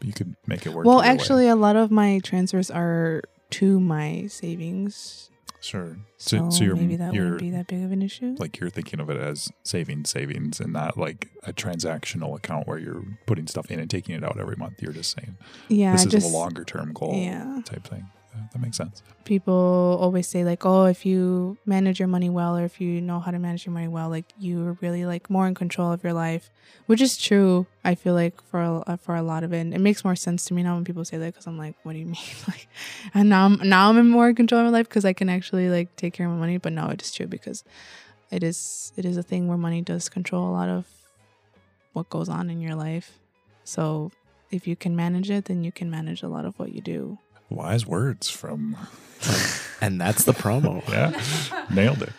you 0.00 0.12
could 0.12 0.36
make 0.46 0.66
it 0.66 0.72
work. 0.72 0.86
well, 0.86 0.98
either 0.98 1.08
way. 1.08 1.14
actually, 1.14 1.48
a 1.48 1.56
lot 1.56 1.76
of 1.76 1.90
my 1.90 2.20
transfers 2.20 2.70
are 2.70 3.22
to 3.50 3.80
my 3.80 4.26
savings, 4.28 5.30
sure. 5.60 5.98
so, 6.16 6.50
So, 6.50 6.64
you're, 6.64 6.76
maybe 6.76 6.96
that 6.96 7.14
you're 7.14 7.24
wouldn't 7.24 7.40
be 7.40 7.50
that 7.50 7.66
big 7.66 7.82
of 7.82 7.92
an 7.92 8.02
issue. 8.02 8.36
like 8.38 8.58
you're 8.58 8.70
thinking 8.70 9.00
of 9.00 9.10
it 9.10 9.16
as 9.16 9.50
savings, 9.64 10.10
savings, 10.10 10.60
and 10.60 10.72
not 10.72 10.96
like 10.96 11.28
a 11.44 11.52
transactional 11.52 12.36
account 12.36 12.66
where 12.66 12.78
you're 12.78 13.04
putting 13.26 13.46
stuff 13.46 13.70
in 13.70 13.80
and 13.80 13.90
taking 13.90 14.14
it 14.14 14.24
out 14.24 14.38
every 14.38 14.56
month. 14.56 14.82
You're 14.82 14.92
just 14.92 15.16
saying 15.16 15.36
yeah, 15.68 15.92
this 15.92 16.04
is 16.04 16.12
just 16.12 16.30
a 16.30 16.36
longer 16.36 16.64
term 16.64 16.92
goal 16.92 17.14
yeah. 17.14 17.60
type 17.64 17.86
thing. 17.86 18.08
That 18.52 18.60
makes 18.60 18.76
sense. 18.76 19.02
people 19.24 19.98
always 20.00 20.26
say 20.26 20.44
like, 20.44 20.64
oh, 20.64 20.84
if 20.86 21.04
you 21.04 21.58
manage 21.66 21.98
your 21.98 22.08
money 22.08 22.30
well, 22.30 22.56
or 22.56 22.64
if 22.64 22.80
you 22.80 23.00
know 23.00 23.20
how 23.20 23.30
to 23.30 23.38
manage 23.38 23.66
your 23.66 23.72
money 23.72 23.88
well, 23.88 24.08
like 24.08 24.24
you're 24.38 24.76
really 24.80 25.04
like 25.04 25.28
more 25.28 25.46
in 25.46 25.54
control 25.54 25.92
of 25.92 26.02
your 26.02 26.12
life, 26.12 26.50
which 26.86 27.00
is 27.00 27.16
true. 27.18 27.66
I 27.84 27.94
feel 27.94 28.14
like 28.14 28.40
for 28.42 28.60
a, 28.60 28.78
uh, 28.86 28.96
for 28.96 29.16
a 29.16 29.22
lot 29.22 29.44
of 29.44 29.52
it, 29.52 29.60
and 29.60 29.74
it 29.74 29.80
makes 29.80 30.04
more 30.04 30.16
sense 30.16 30.44
to 30.46 30.54
me 30.54 30.62
now 30.62 30.74
when 30.74 30.84
people 30.84 31.04
say 31.04 31.18
that 31.18 31.26
because 31.26 31.46
I'm 31.46 31.58
like, 31.58 31.74
what 31.82 31.92
do 31.92 31.98
you 31.98 32.06
mean? 32.06 32.16
like, 32.48 32.68
and 33.14 33.28
now 33.28 33.46
I'm 33.46 33.68
now 33.68 33.90
I'm 33.90 33.98
in 33.98 34.08
more 34.08 34.32
control 34.32 34.60
of 34.60 34.66
my 34.66 34.70
life 34.70 34.88
because 34.88 35.04
I 35.04 35.12
can 35.12 35.28
actually 35.28 35.68
like 35.68 35.94
take 35.96 36.14
care 36.14 36.26
of 36.26 36.32
my 36.32 36.38
money. 36.38 36.58
But 36.58 36.72
no, 36.72 36.88
it 36.88 37.02
is 37.02 37.12
true 37.12 37.26
because 37.26 37.64
it 38.30 38.42
is 38.42 38.92
it 38.96 39.04
is 39.04 39.16
a 39.16 39.22
thing 39.22 39.48
where 39.48 39.58
money 39.58 39.82
does 39.82 40.08
control 40.08 40.48
a 40.48 40.52
lot 40.52 40.68
of 40.68 40.86
what 41.92 42.08
goes 42.08 42.28
on 42.28 42.50
in 42.50 42.60
your 42.60 42.74
life. 42.74 43.18
So 43.64 44.10
if 44.50 44.66
you 44.66 44.76
can 44.76 44.96
manage 44.96 45.30
it, 45.30 45.46
then 45.46 45.64
you 45.64 45.72
can 45.72 45.90
manage 45.90 46.22
a 46.22 46.28
lot 46.28 46.44
of 46.44 46.58
what 46.58 46.72
you 46.72 46.80
do. 46.80 47.18
Wise 47.50 47.86
words 47.86 48.28
from 48.30 48.76
And 49.80 50.00
that's 50.00 50.24
the 50.24 50.32
promo. 50.32 50.86
yeah, 50.88 51.66
nailed 51.70 52.02
it. 52.02 52.12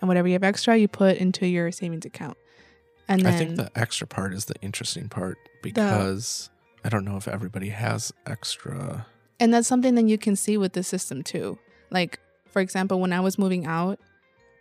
and 0.00 0.08
whatever 0.08 0.28
you 0.28 0.34
have 0.34 0.44
extra, 0.44 0.76
you 0.76 0.88
put 0.88 1.16
into 1.16 1.46
your 1.46 1.72
savings 1.72 2.04
account. 2.04 2.36
And 3.08 3.22
then 3.22 3.34
I 3.34 3.36
think 3.36 3.56
the 3.56 3.70
extra 3.74 4.06
part 4.06 4.32
is 4.34 4.44
the 4.44 4.54
interesting 4.62 5.08
part 5.08 5.38
because 5.62 6.50
I 6.84 6.88
don't 6.88 7.04
know 7.04 7.16
if 7.16 7.26
everybody 7.26 7.70
has 7.70 8.12
extra. 8.26 9.06
and 9.40 9.52
that's 9.52 9.66
something 9.66 9.94
that 9.96 10.06
you 10.06 10.18
can 10.18 10.36
see 10.36 10.56
with 10.56 10.74
the 10.74 10.82
system 10.82 11.22
too. 11.22 11.58
Like 11.90 12.20
for 12.46 12.60
example, 12.60 13.00
when 13.00 13.12
I 13.12 13.20
was 13.20 13.38
moving 13.38 13.66
out, 13.66 13.98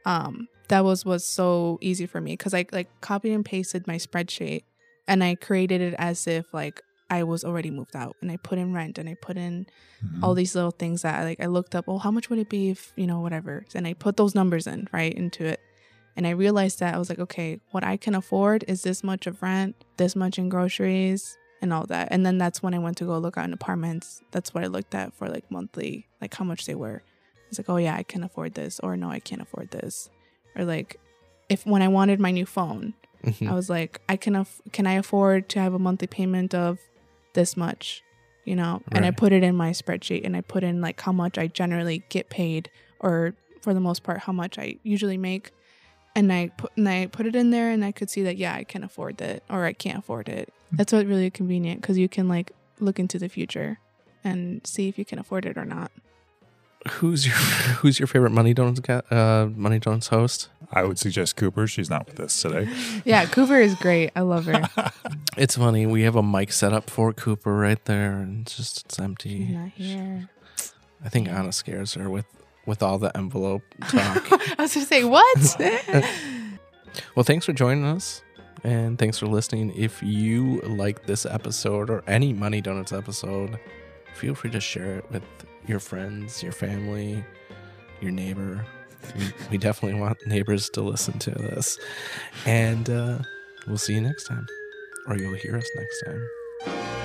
um, 0.05 0.47
that 0.69 0.83
was 0.83 1.05
was 1.05 1.25
so 1.25 1.77
easy 1.81 2.05
for 2.05 2.21
me 2.21 2.33
because 2.33 2.53
I 2.53 2.65
like 2.71 2.89
copied 3.01 3.33
and 3.33 3.45
pasted 3.45 3.85
my 3.87 3.97
spreadsheet 3.97 4.63
and 5.07 5.23
I 5.23 5.35
created 5.35 5.81
it 5.81 5.95
as 5.97 6.25
if 6.27 6.53
like 6.53 6.81
I 7.09 7.23
was 7.23 7.43
already 7.43 7.71
moved 7.71 7.95
out 7.95 8.15
and 8.21 8.31
I 8.31 8.37
put 8.37 8.57
in 8.59 8.73
rent 8.73 8.97
and 8.97 9.09
I 9.09 9.15
put 9.15 9.37
in 9.37 9.65
Mhm. 10.03 10.23
all 10.23 10.33
these 10.35 10.53
little 10.55 10.71
things 10.71 11.01
that 11.01 11.23
like 11.23 11.39
I 11.39 11.47
looked 11.47 11.75
up. 11.75 11.85
Oh, 11.87 11.97
how 11.97 12.11
much 12.11 12.29
would 12.29 12.39
it 12.39 12.49
be 12.49 12.69
if 12.69 12.93
you 12.95 13.07
know 13.07 13.19
whatever? 13.19 13.65
And 13.75 13.87
I 13.87 13.93
put 13.93 14.15
those 14.17 14.35
numbers 14.35 14.67
in 14.67 14.87
right 14.93 15.13
into 15.13 15.43
it, 15.45 15.59
and 16.15 16.25
I 16.27 16.31
realized 16.31 16.79
that 16.79 16.93
I 16.93 16.97
was 16.97 17.09
like, 17.09 17.19
okay, 17.19 17.59
what 17.71 17.83
I 17.83 17.97
can 17.97 18.15
afford 18.15 18.63
is 18.67 18.83
this 18.83 19.03
much 19.03 19.27
of 19.27 19.41
rent, 19.41 19.75
this 19.97 20.15
much 20.15 20.37
in 20.37 20.49
groceries, 20.49 21.37
and 21.61 21.73
all 21.73 21.85
that. 21.87 22.07
And 22.11 22.25
then 22.25 22.37
that's 22.37 22.61
when 22.63 22.73
I 22.73 22.79
went 22.79 22.97
to 22.97 23.05
go 23.05 23.17
look 23.17 23.37
at 23.37 23.51
apartments. 23.51 24.21
That's 24.31 24.53
what 24.53 24.63
I 24.63 24.67
looked 24.67 24.95
at 24.95 25.13
for 25.13 25.27
like 25.27 25.49
monthly, 25.51 26.07
like 26.21 26.33
how 26.33 26.45
much 26.45 26.65
they 26.65 26.75
were. 26.75 27.01
It's 27.49 27.57
like, 27.59 27.69
oh 27.69 27.77
yeah, 27.77 27.95
I 27.95 28.03
can 28.03 28.23
afford 28.23 28.53
this, 28.53 28.79
or 28.81 28.95
no, 28.95 29.09
I 29.09 29.19
can't 29.19 29.41
afford 29.41 29.71
this, 29.71 30.09
or 30.55 30.63
like 30.65 30.97
if 31.49 31.65
when 31.65 31.81
I 31.81 31.87
wanted 31.87 32.19
my 32.19 32.31
new 32.31 32.45
phone, 32.45 32.93
Mhm. 33.25 33.49
I 33.49 33.53
was 33.55 33.69
like, 33.69 33.99
I 34.07 34.15
can 34.15 34.35
aff- 34.35 34.61
can 34.71 34.85
I 34.87 34.93
afford 34.93 35.49
to 35.49 35.59
have 35.59 35.73
a 35.73 35.79
monthly 35.79 36.07
payment 36.07 36.53
of 36.55 36.79
this 37.33 37.55
much, 37.57 38.03
you 38.45 38.55
know? 38.55 38.81
And 38.91 39.05
I 39.05 39.11
put 39.11 39.31
it 39.31 39.43
in 39.43 39.55
my 39.55 39.71
spreadsheet 39.71 40.25
and 40.25 40.35
I 40.35 40.41
put 40.41 40.63
in 40.63 40.81
like 40.81 40.99
how 41.01 41.11
much 41.11 41.37
I 41.37 41.47
generally 41.47 42.03
get 42.09 42.29
paid 42.29 42.69
or 42.99 43.33
for 43.61 43.73
the 43.73 43.79
most 43.79 44.03
part 44.03 44.19
how 44.19 44.33
much 44.33 44.57
I 44.57 44.77
usually 44.83 45.17
make. 45.17 45.51
And 46.15 46.33
I 46.33 46.49
put 46.57 46.71
and 46.75 46.89
I 46.89 47.05
put 47.07 47.25
it 47.25 47.35
in 47.35 47.51
there 47.51 47.69
and 47.69 47.85
I 47.85 47.91
could 47.91 48.09
see 48.09 48.23
that 48.23 48.37
yeah, 48.37 48.53
I 48.53 48.63
can 48.63 48.83
afford 48.83 49.21
it 49.21 49.43
or 49.49 49.65
I 49.65 49.73
can't 49.73 49.99
afford 49.99 50.27
it. 50.27 50.51
Hmm. 50.71 50.77
That's 50.77 50.91
what 50.91 51.05
really 51.05 51.29
convenient 51.29 51.83
cuz 51.83 51.97
you 51.97 52.09
can 52.09 52.27
like 52.27 52.51
look 52.79 52.99
into 52.99 53.19
the 53.19 53.29
future 53.29 53.79
and 54.23 54.65
see 54.65 54.87
if 54.87 54.97
you 54.97 55.05
can 55.05 55.19
afford 55.19 55.45
it 55.45 55.57
or 55.57 55.65
not. 55.65 55.91
Who's 56.87 57.25
your 57.27 57.35
Who's 57.81 57.99
your 57.99 58.07
favorite 58.07 58.31
Money 58.31 58.53
Donuts 58.53 58.79
ga- 58.79 59.01
uh, 59.11 59.47
Money 59.55 59.79
Donuts 59.79 60.07
host? 60.07 60.49
I 60.71 60.83
would 60.83 60.97
suggest 60.99 61.35
Cooper. 61.35 61.67
She's 61.67 61.89
not 61.89 62.05
with 62.07 62.19
us 62.19 62.41
today. 62.41 62.69
Yeah, 63.05 63.25
Cooper 63.25 63.57
is 63.59 63.75
great. 63.75 64.11
I 64.15 64.21
love 64.21 64.45
her. 64.45 64.69
It's 65.37 65.55
funny. 65.55 65.85
We 65.85 66.01
have 66.03 66.15
a 66.17 66.23
mic 66.23 66.51
set 66.51 66.73
up 66.73 66.89
for 66.89 67.13
Cooper 67.13 67.55
right 67.55 67.83
there, 67.85 68.13
and 68.17 68.41
it's 68.41 68.57
just 68.57 68.85
it's 68.85 68.95
She's 68.95 69.03
empty. 69.03 69.39
not 69.45 69.69
here. 69.69 70.29
I 71.03 71.07
think 71.09 71.29
Ana 71.29 71.51
scares 71.53 71.93
her 71.93 72.09
with 72.09 72.25
with 72.65 72.83
all 72.83 72.97
the 72.97 73.15
envelope 73.15 73.61
talk. 73.89 74.31
I 74.59 74.63
was 74.63 74.73
going 74.73 74.85
to 74.85 74.85
say 74.85 75.03
what? 75.05 75.55
well, 77.15 77.23
thanks 77.23 77.45
for 77.45 77.53
joining 77.53 77.85
us, 77.85 78.21
and 78.63 78.97
thanks 78.99 79.17
for 79.17 79.27
listening. 79.27 79.71
If 79.77 80.03
you 80.03 80.59
like 80.61 81.05
this 81.05 81.25
episode 81.25 81.89
or 81.89 82.03
any 82.07 82.33
Money 82.33 82.59
Donuts 82.61 82.91
episode, 82.91 83.59
feel 84.13 84.35
free 84.35 84.51
to 84.51 84.59
share 84.59 84.97
it 84.97 85.11
with 85.11 85.23
your 85.69 85.79
friends, 85.79 86.41
your 86.41 86.51
family, 86.51 87.23
your 88.01 88.11
neighbor. 88.11 88.65
We, 89.49 89.57
definitely 89.57 89.99
want 89.99 90.17
neighbors 90.27 90.69
to 90.71 90.81
listen 90.81 91.19
to 91.19 91.31
this, 91.31 91.79
and 92.45 92.89
uh, 92.89 93.19
we'll 93.65 93.77
see 93.77 93.93
you 93.93 94.01
next 94.01 94.25
time, 94.25 94.45
or 95.07 95.15
you'll 95.17 95.35
hear 95.35 95.55
us 95.55 95.69
next 95.75 96.03
time. 96.05 96.98